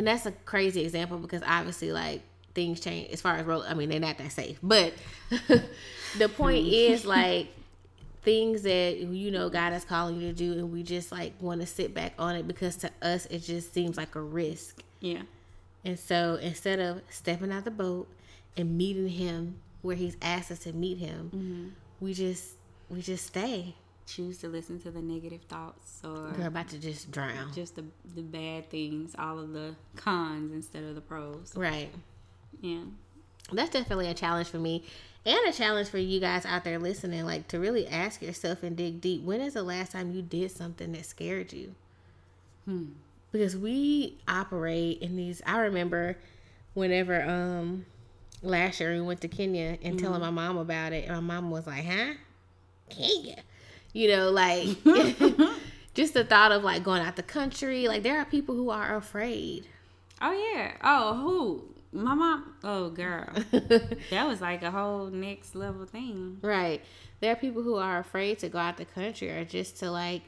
[0.00, 2.22] And that's a crazy example because obviously like
[2.54, 4.58] things change as far as roll I mean they're not that safe.
[4.62, 4.94] But
[6.16, 7.48] the point is like
[8.22, 11.60] things that you know God is calling you to do and we just like want
[11.60, 14.82] to sit back on it because to us it just seems like a risk.
[15.00, 15.20] Yeah.
[15.84, 18.08] And so instead of stepping out the boat
[18.56, 21.68] and meeting him where he's asked us to meet him, mm-hmm.
[22.00, 22.54] we just
[22.88, 23.74] we just stay.
[24.14, 27.52] Choose to listen to the negative thoughts or Girl about to just drown.
[27.54, 27.84] just the
[28.14, 31.52] the bad things, all of the cons instead of the pros.
[31.54, 31.90] Right.
[32.60, 32.80] Yeah.
[33.52, 34.84] That's definitely a challenge for me.
[35.24, 38.76] And a challenge for you guys out there listening, like to really ask yourself and
[38.76, 39.22] dig deep.
[39.22, 41.74] When is the last time you did something that scared you?
[42.64, 42.86] hmm.
[43.32, 46.16] Because we operate in these I remember
[46.74, 47.86] whenever um
[48.42, 51.50] last year we went to Kenya and telling my mom about it, and my mom
[51.52, 52.14] was like, Huh?
[52.88, 53.36] Kenya.
[53.92, 54.68] You know, like
[55.94, 57.88] just the thought of like going out the country.
[57.88, 59.66] Like there are people who are afraid.
[60.20, 60.72] Oh yeah.
[60.82, 61.64] Oh who?
[61.92, 66.38] My mom, oh girl, that was like a whole next level thing.
[66.40, 66.82] Right.
[67.18, 70.22] There are people who are afraid to go out the country or just to like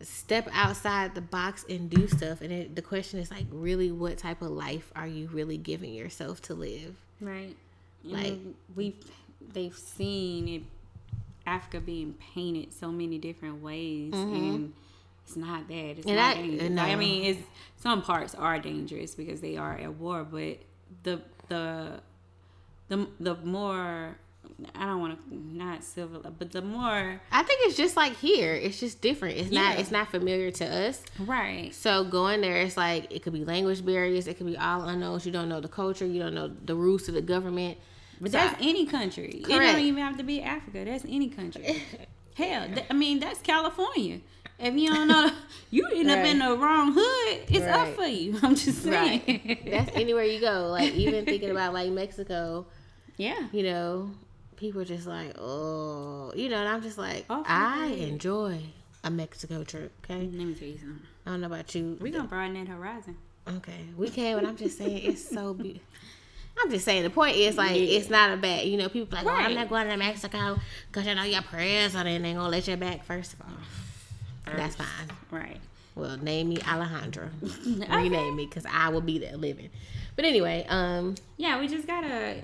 [0.00, 2.40] step outside the box and do stuff.
[2.40, 5.92] And it, the question is like, really, what type of life are you really giving
[5.92, 6.96] yourself to live?
[7.20, 7.54] Right.
[8.02, 8.38] Like- Like
[8.74, 8.96] we've
[9.52, 10.62] they've seen it
[11.48, 14.72] Africa being painted so many different ways and
[15.24, 15.74] it's not that.
[15.98, 16.08] It's Mm-hmm.
[16.10, 16.70] And not I- dangerous.
[16.70, 16.82] no.
[16.82, 17.42] I mean it's
[17.76, 20.58] some parts are dangerous because they are at war, but
[21.02, 22.00] the the
[22.88, 24.16] the the more
[24.74, 28.54] I don't want to not civil, but the more I think it's just like here.
[28.54, 29.36] It's just different.
[29.36, 29.78] It's not.
[29.78, 31.02] It's not familiar to us.
[31.20, 34.26] right, So going there, it's like it could be language barriers.
[34.26, 35.24] It could be all unknowns.
[35.26, 36.06] You don't know the culture.
[36.06, 37.78] You don't know the rules of the government.
[38.20, 39.42] But So that's any country.
[39.44, 40.84] It don't even have to be Africa.
[40.84, 41.82] That's any country.
[42.34, 44.20] Hell, th- I mean that's California.
[44.60, 45.30] If you don't know,
[45.70, 46.48] you end up in Right.
[46.48, 47.38] the wrong hood.
[47.48, 48.38] It's up for you.
[48.42, 49.22] I'm just saying.
[49.26, 49.62] Right.
[49.70, 50.68] That's anywhere you go.
[50.70, 52.66] Like even thinking about like Mexico.
[53.16, 53.46] yeah.
[53.52, 54.10] you know,
[54.56, 58.60] people are just like, oh, you know, and I'm just like, Off I enjoy
[59.04, 59.92] a Mexico trip.
[60.04, 61.00] Okay, Let me tell you something.
[61.26, 61.96] I don't know about you.
[62.00, 63.16] We gonna broaden that horizon.
[63.48, 65.86] okay, we can, but I'm just saying it's so beautiful.
[66.62, 67.98] I'm just saying the point is like Yeah.
[67.98, 68.66] it's not a bad.
[68.66, 70.58] You know, people like, oh, I'm not going to Mexico
[70.90, 73.04] because you know your prayers are then they gonna let you back.
[73.04, 74.86] First of all, that's fine.
[75.30, 75.58] Right.
[75.94, 77.28] Well, name me Alejandra.
[77.90, 79.70] Rename me because I will be there living.
[80.16, 82.42] But anyway, um, Yeah, we just gotta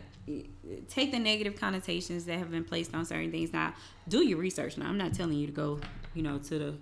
[0.89, 3.53] take the negative connotations that have been placed on certain things.
[3.53, 3.75] Now,
[4.09, 4.79] do your research.
[4.79, 5.81] Now, I'm not telling you to go,
[6.15, 6.75] you know, to the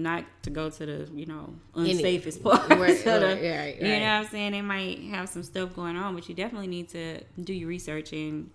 [0.00, 2.68] not to go to the you know Any- unsafest part.
[2.70, 4.52] Right, to the- right, right, You know what I'm saying?
[4.52, 8.12] They might have some stuff going on, but you definitely need to do your research
[8.12, 8.50] and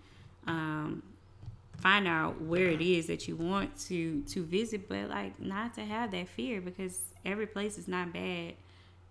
[0.47, 1.03] um,
[1.77, 4.87] find out where it is that you want to to visit.
[4.89, 8.53] But like, not to have that fear because every place is not bad.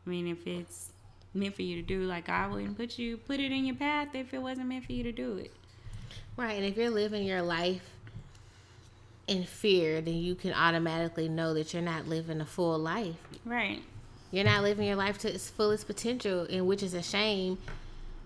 [0.07, 0.91] I mean, if it's
[1.33, 4.09] meant for you to do, like I wouldn't put you put it in your path
[4.15, 5.53] if it wasn't meant for you to do it.
[6.37, 7.89] Right, and if you're living your life
[9.27, 13.17] in fear, then you can automatically know that you're not living a full life.
[13.45, 13.83] Right.
[14.31, 17.59] You're not living your life to its fullest potential, and which is a shame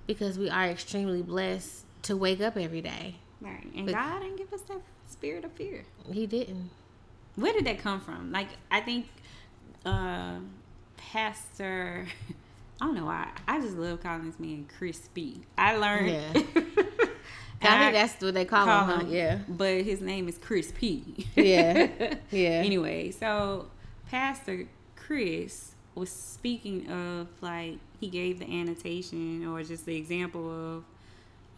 [0.07, 3.17] because we are extremely blessed to wake up every day.
[3.41, 3.67] Right.
[3.77, 5.85] And But- God didn't give us that spirit of fear.
[6.11, 6.71] He didn't.
[7.37, 8.33] Where did that come from?
[8.33, 9.07] Like I think
[9.87, 10.39] uh
[10.97, 12.07] Pastor
[12.81, 13.29] I don't know why.
[13.47, 15.43] I just love calling this man Crispy.
[15.57, 16.63] I learned Yeah.
[17.61, 19.07] And I think that's what they call, call him, huh?
[19.09, 19.39] Yeah.
[19.49, 21.27] But his name is Chris P.
[21.37, 21.89] Yeah.
[22.31, 22.63] Yeah.
[22.65, 23.67] anyway, so
[24.11, 30.85] Pastor Chris was speaking of like he gave the annotation or just the example of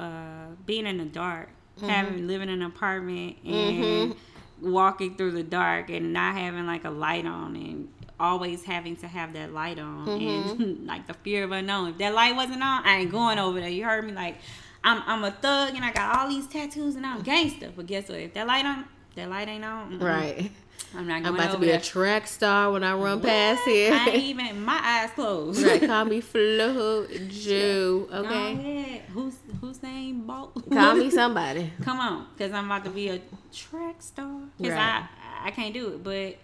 [0.07, 1.48] uh, being in the dark,
[1.78, 1.88] Mm-hmm.
[1.88, 4.14] having living in an apartment and
[4.61, 7.88] walking through the dark and not having like a light on and
[8.18, 10.62] always having to have that light on Mm-hmm.
[10.62, 11.90] and like the fear of unknown.
[11.90, 13.68] If that light wasn't on, I ain't going over there.
[13.70, 14.12] You heard me?
[14.12, 14.38] Like
[14.83, 17.70] I'm I'm a thug and I got all these tattoos and I'm gangster.
[17.74, 18.18] But guess what?
[18.18, 19.99] If that light on, that light ain't on.
[19.99, 20.03] mm-mm.
[20.03, 20.51] Right.
[20.97, 21.76] I'm not going I'm about to be there.
[21.78, 23.68] a track star when I run past What?
[23.74, 23.93] here.
[23.95, 25.62] I ain't even my eyes closed.
[25.64, 25.81] right.
[25.87, 28.09] Call me Flo Jo.
[28.12, 28.53] Okay.
[28.53, 29.03] ahead.
[29.12, 30.26] Who's whose name?
[30.26, 30.53] Bolt.
[30.72, 31.70] Call me somebody.
[31.83, 33.20] Come on, because I'm about to be a
[33.53, 34.41] track star.
[34.59, 35.05] Because Right.
[35.43, 36.37] I I can't do it, but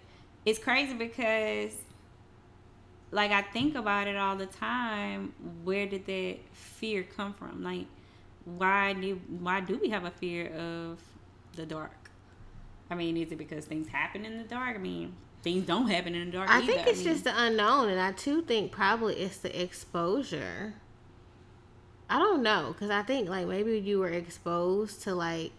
[0.44, 1.72] it's crazy because
[3.10, 5.32] like I think about it all the time.
[5.64, 7.62] Where did that fear come from?
[7.64, 7.86] Like,
[8.46, 10.98] why do why do we have a fear of
[11.54, 12.10] the dark?
[12.88, 14.76] I mean, is it because things happen in the dark?
[14.76, 16.48] I mean, things don't happen in the dark.
[16.48, 16.66] I either.
[16.66, 20.74] think it's mean, just the unknown, and I too think probably it's the exposure.
[22.08, 25.50] I don't know, because I think like maybe you were exposed to like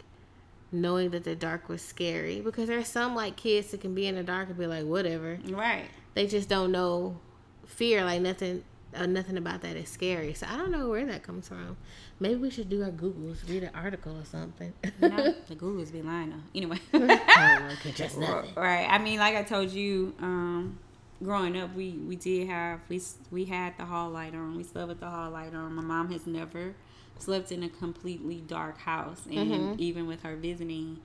[0.72, 2.40] knowing that the dark was scary.
[2.40, 5.40] Because there's some like kids that can be in the dark and be like whatever.
[5.50, 5.86] right.
[6.14, 7.20] They just don't know
[7.66, 8.04] fear.
[8.04, 8.64] Like nothing,
[8.96, 10.34] uh, nothing about that is scary.
[10.34, 11.78] So I don't know where that comes from.
[12.20, 14.74] Maybe we should do our googles, read an article or something.
[15.02, 16.36] You know, the Google's be lying though.
[16.56, 16.80] Anyway.
[16.94, 18.52] oh, okay, just nothing.
[18.56, 18.88] Right.
[18.90, 20.80] I mean, like I told you, um,
[21.24, 24.56] growing up, we we did have we we had the hall light on.
[24.56, 25.74] We slept with the hall light on.
[25.76, 26.74] My mom has never
[27.20, 29.74] slept in a completely dark house, and Mm-hmm.
[29.80, 31.00] even with her visiting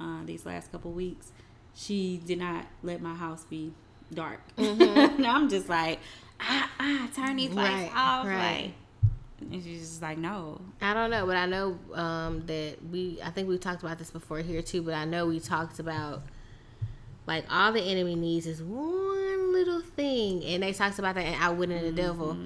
[0.00, 1.32] uh, these last couple weeks,
[1.74, 3.72] she did not let my house be
[4.12, 4.40] dark.
[4.58, 5.98] and I'm just like,
[6.40, 7.82] ah, ah, turn these lights Mm-hmm.
[7.82, 8.62] Right, off, right.
[8.62, 8.70] like.
[9.52, 10.60] And she's just like, no.
[10.80, 13.18] I don't know, but I know um, that we.
[13.22, 14.82] I think we talked about this before here too.
[14.82, 16.22] But I know we talked about
[17.26, 21.42] like all the enemy needs is one little thing, and they talked about that and
[21.42, 22.36] I wouldn't in Outwitting the Devil.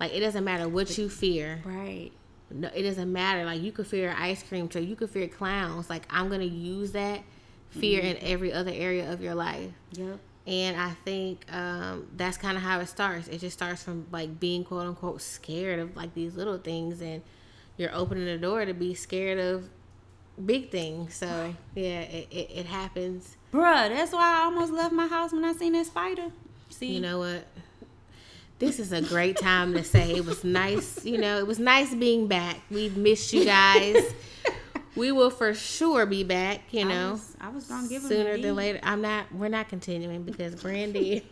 [0.00, 1.60] Like it doesn't matter what you fear.
[1.64, 2.10] Right.
[2.50, 3.44] No, it doesn't matter.
[3.44, 5.88] Like you could fear ice cream truck, you could fear clowns.
[5.88, 7.20] Like I'm gonna use that
[7.70, 9.70] fear in every other area of your life.
[9.92, 10.18] Yep.
[10.46, 13.28] And I think um, that's kind of how it starts.
[13.28, 17.22] It just starts from like being quote unquote scared of like these little things, and
[17.78, 19.70] you're opening the door to be scared of
[20.44, 21.14] big things.
[21.14, 23.36] So yeah, it, it, it happens.
[23.52, 26.30] Bruh, that's why I almost left my house when I seen that spider.
[26.68, 27.46] See, You know what?
[28.58, 31.04] This is a great time to say it was nice.
[31.04, 32.60] You know, it was nice being back.
[32.70, 33.96] We've missed you guys.
[34.96, 36.60] we will for sure be back.
[36.72, 38.80] You I know, was, I was gonna give him sooner than later.
[38.82, 39.32] I'm not.
[39.34, 41.24] We're not continuing because Brandy.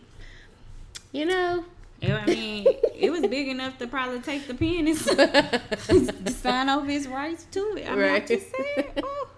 [1.12, 1.64] you know,
[2.02, 7.06] I mean, it was big enough to probably take the pen and sign over his
[7.06, 7.86] rights to it.
[7.88, 8.26] I mean, I Right.
[8.26, 9.28] just said, oh.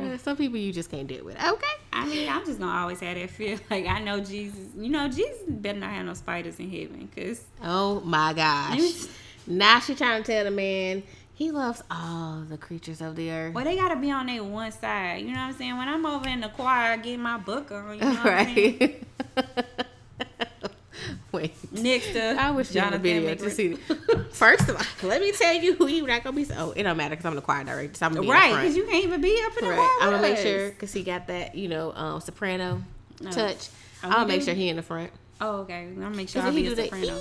[0.00, 1.36] uh, some people you just can't deal with.
[1.36, 1.66] Okay.
[1.92, 3.58] I mean, I'm just gonna always have that feel.
[3.70, 4.68] Like I know Jesus.
[4.76, 9.06] You know, Jesus better not have no spiders in heaven, cause Oh my gosh.
[9.46, 11.02] now she trying to tell the man
[11.42, 13.52] he loves all the creatures of the earth.
[13.52, 15.22] well, they gotta be on their one side.
[15.22, 15.76] You know what I'm saying?
[15.76, 19.04] When I'm over in the choir getting my book on, you know what I'm saying?
[19.36, 19.46] right.
[21.32, 21.72] Wait.
[21.72, 23.74] Next to I wish you had a video to see.
[24.30, 26.46] First of all, let me tell you who you not gonna be.
[26.56, 27.94] Oh, it don't matter because I'm the choir director.
[27.98, 29.78] So I'm gonna be Right, because you can't even be up in the Right.
[29.78, 29.88] choir.
[30.02, 32.82] I'm gonna make sure because he got that you know um, soprano
[33.20, 33.30] No.
[33.32, 33.68] touch.
[34.04, 34.44] Oh, I'll make do?
[34.46, 35.10] sure he in the front.
[35.42, 35.88] Oh, okay.
[35.88, 37.20] I'm gonna make sure I be a soprano.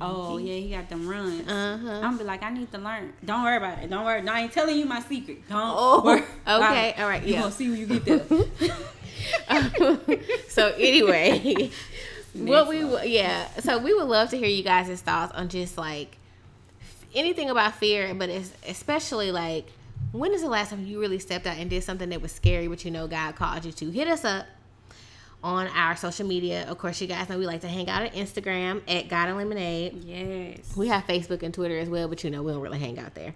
[0.00, 1.46] Oh yeah, he got them runs.
[1.46, 1.90] Uh huh.
[1.90, 3.12] I'm gonna be like, I need to learn.
[3.24, 3.90] Don't worry about it.
[3.90, 4.26] Don't worry.
[4.26, 5.46] I ain't telling you my secret.
[5.48, 5.60] Don't.
[5.60, 6.22] Oh, worry.
[6.48, 6.94] okay.
[6.98, 7.40] All right, You yeah.
[7.40, 8.24] gonna see when you get there.
[10.48, 11.70] so anyway,
[12.34, 15.76] what we w- yeah, so we would love to hear you guys' thoughts on just
[15.76, 16.16] like
[17.14, 19.66] anything about fear, but it's especially like
[20.12, 22.68] when is the last time you really stepped out and did something that was scary,
[22.68, 23.90] but you know God called you to?
[23.90, 24.46] Hit us up
[25.46, 26.66] on our social media.
[26.68, 29.38] Of course, you guys know we like to hang out on Instagram at God and
[29.38, 30.02] Lemonade.
[30.04, 30.76] yes.
[30.76, 33.14] We have Facebook and Twitter as well, but you know we don't really hang out
[33.14, 33.32] there.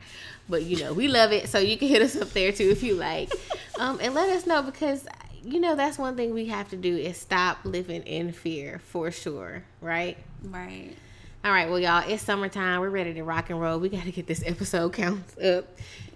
[0.49, 2.83] But you know we love it, so you can hit us up there too if
[2.83, 3.31] you like,
[3.79, 5.07] um, and let us know because
[5.45, 9.13] you know that's one thing we have to do is stop living in fear for
[9.13, 10.19] sure, right?
[10.43, 10.97] Right.
[11.45, 12.81] All right, well y'all, it's summertime.
[12.81, 13.79] We're ready to rock and roll.
[13.79, 15.65] We got to get this episode counts up.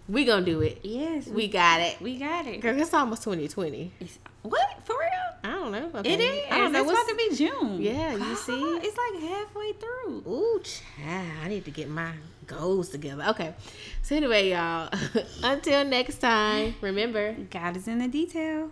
[0.09, 0.81] We gonna do it.
[0.83, 1.27] Yes.
[1.29, 2.01] We got it.
[2.01, 2.61] we got it.
[2.61, 3.93] Girl, it's almost 2020.
[4.01, 5.11] It's- what for real?
[5.43, 5.99] I don't know.
[6.01, 6.13] Okay.
[6.13, 6.45] It is.
[6.51, 6.99] I don't know it's what's.
[7.11, 7.81] about to be June.
[7.81, 8.53] Yeah, you see?
[8.83, 10.23] It's like halfway through.
[10.27, 12.13] Ooh, child, I need to get my
[12.47, 13.25] goals together.
[13.31, 13.55] Okay.
[14.03, 14.91] So anyway, y'all,
[15.43, 18.71] until next time, remember God is in the detail.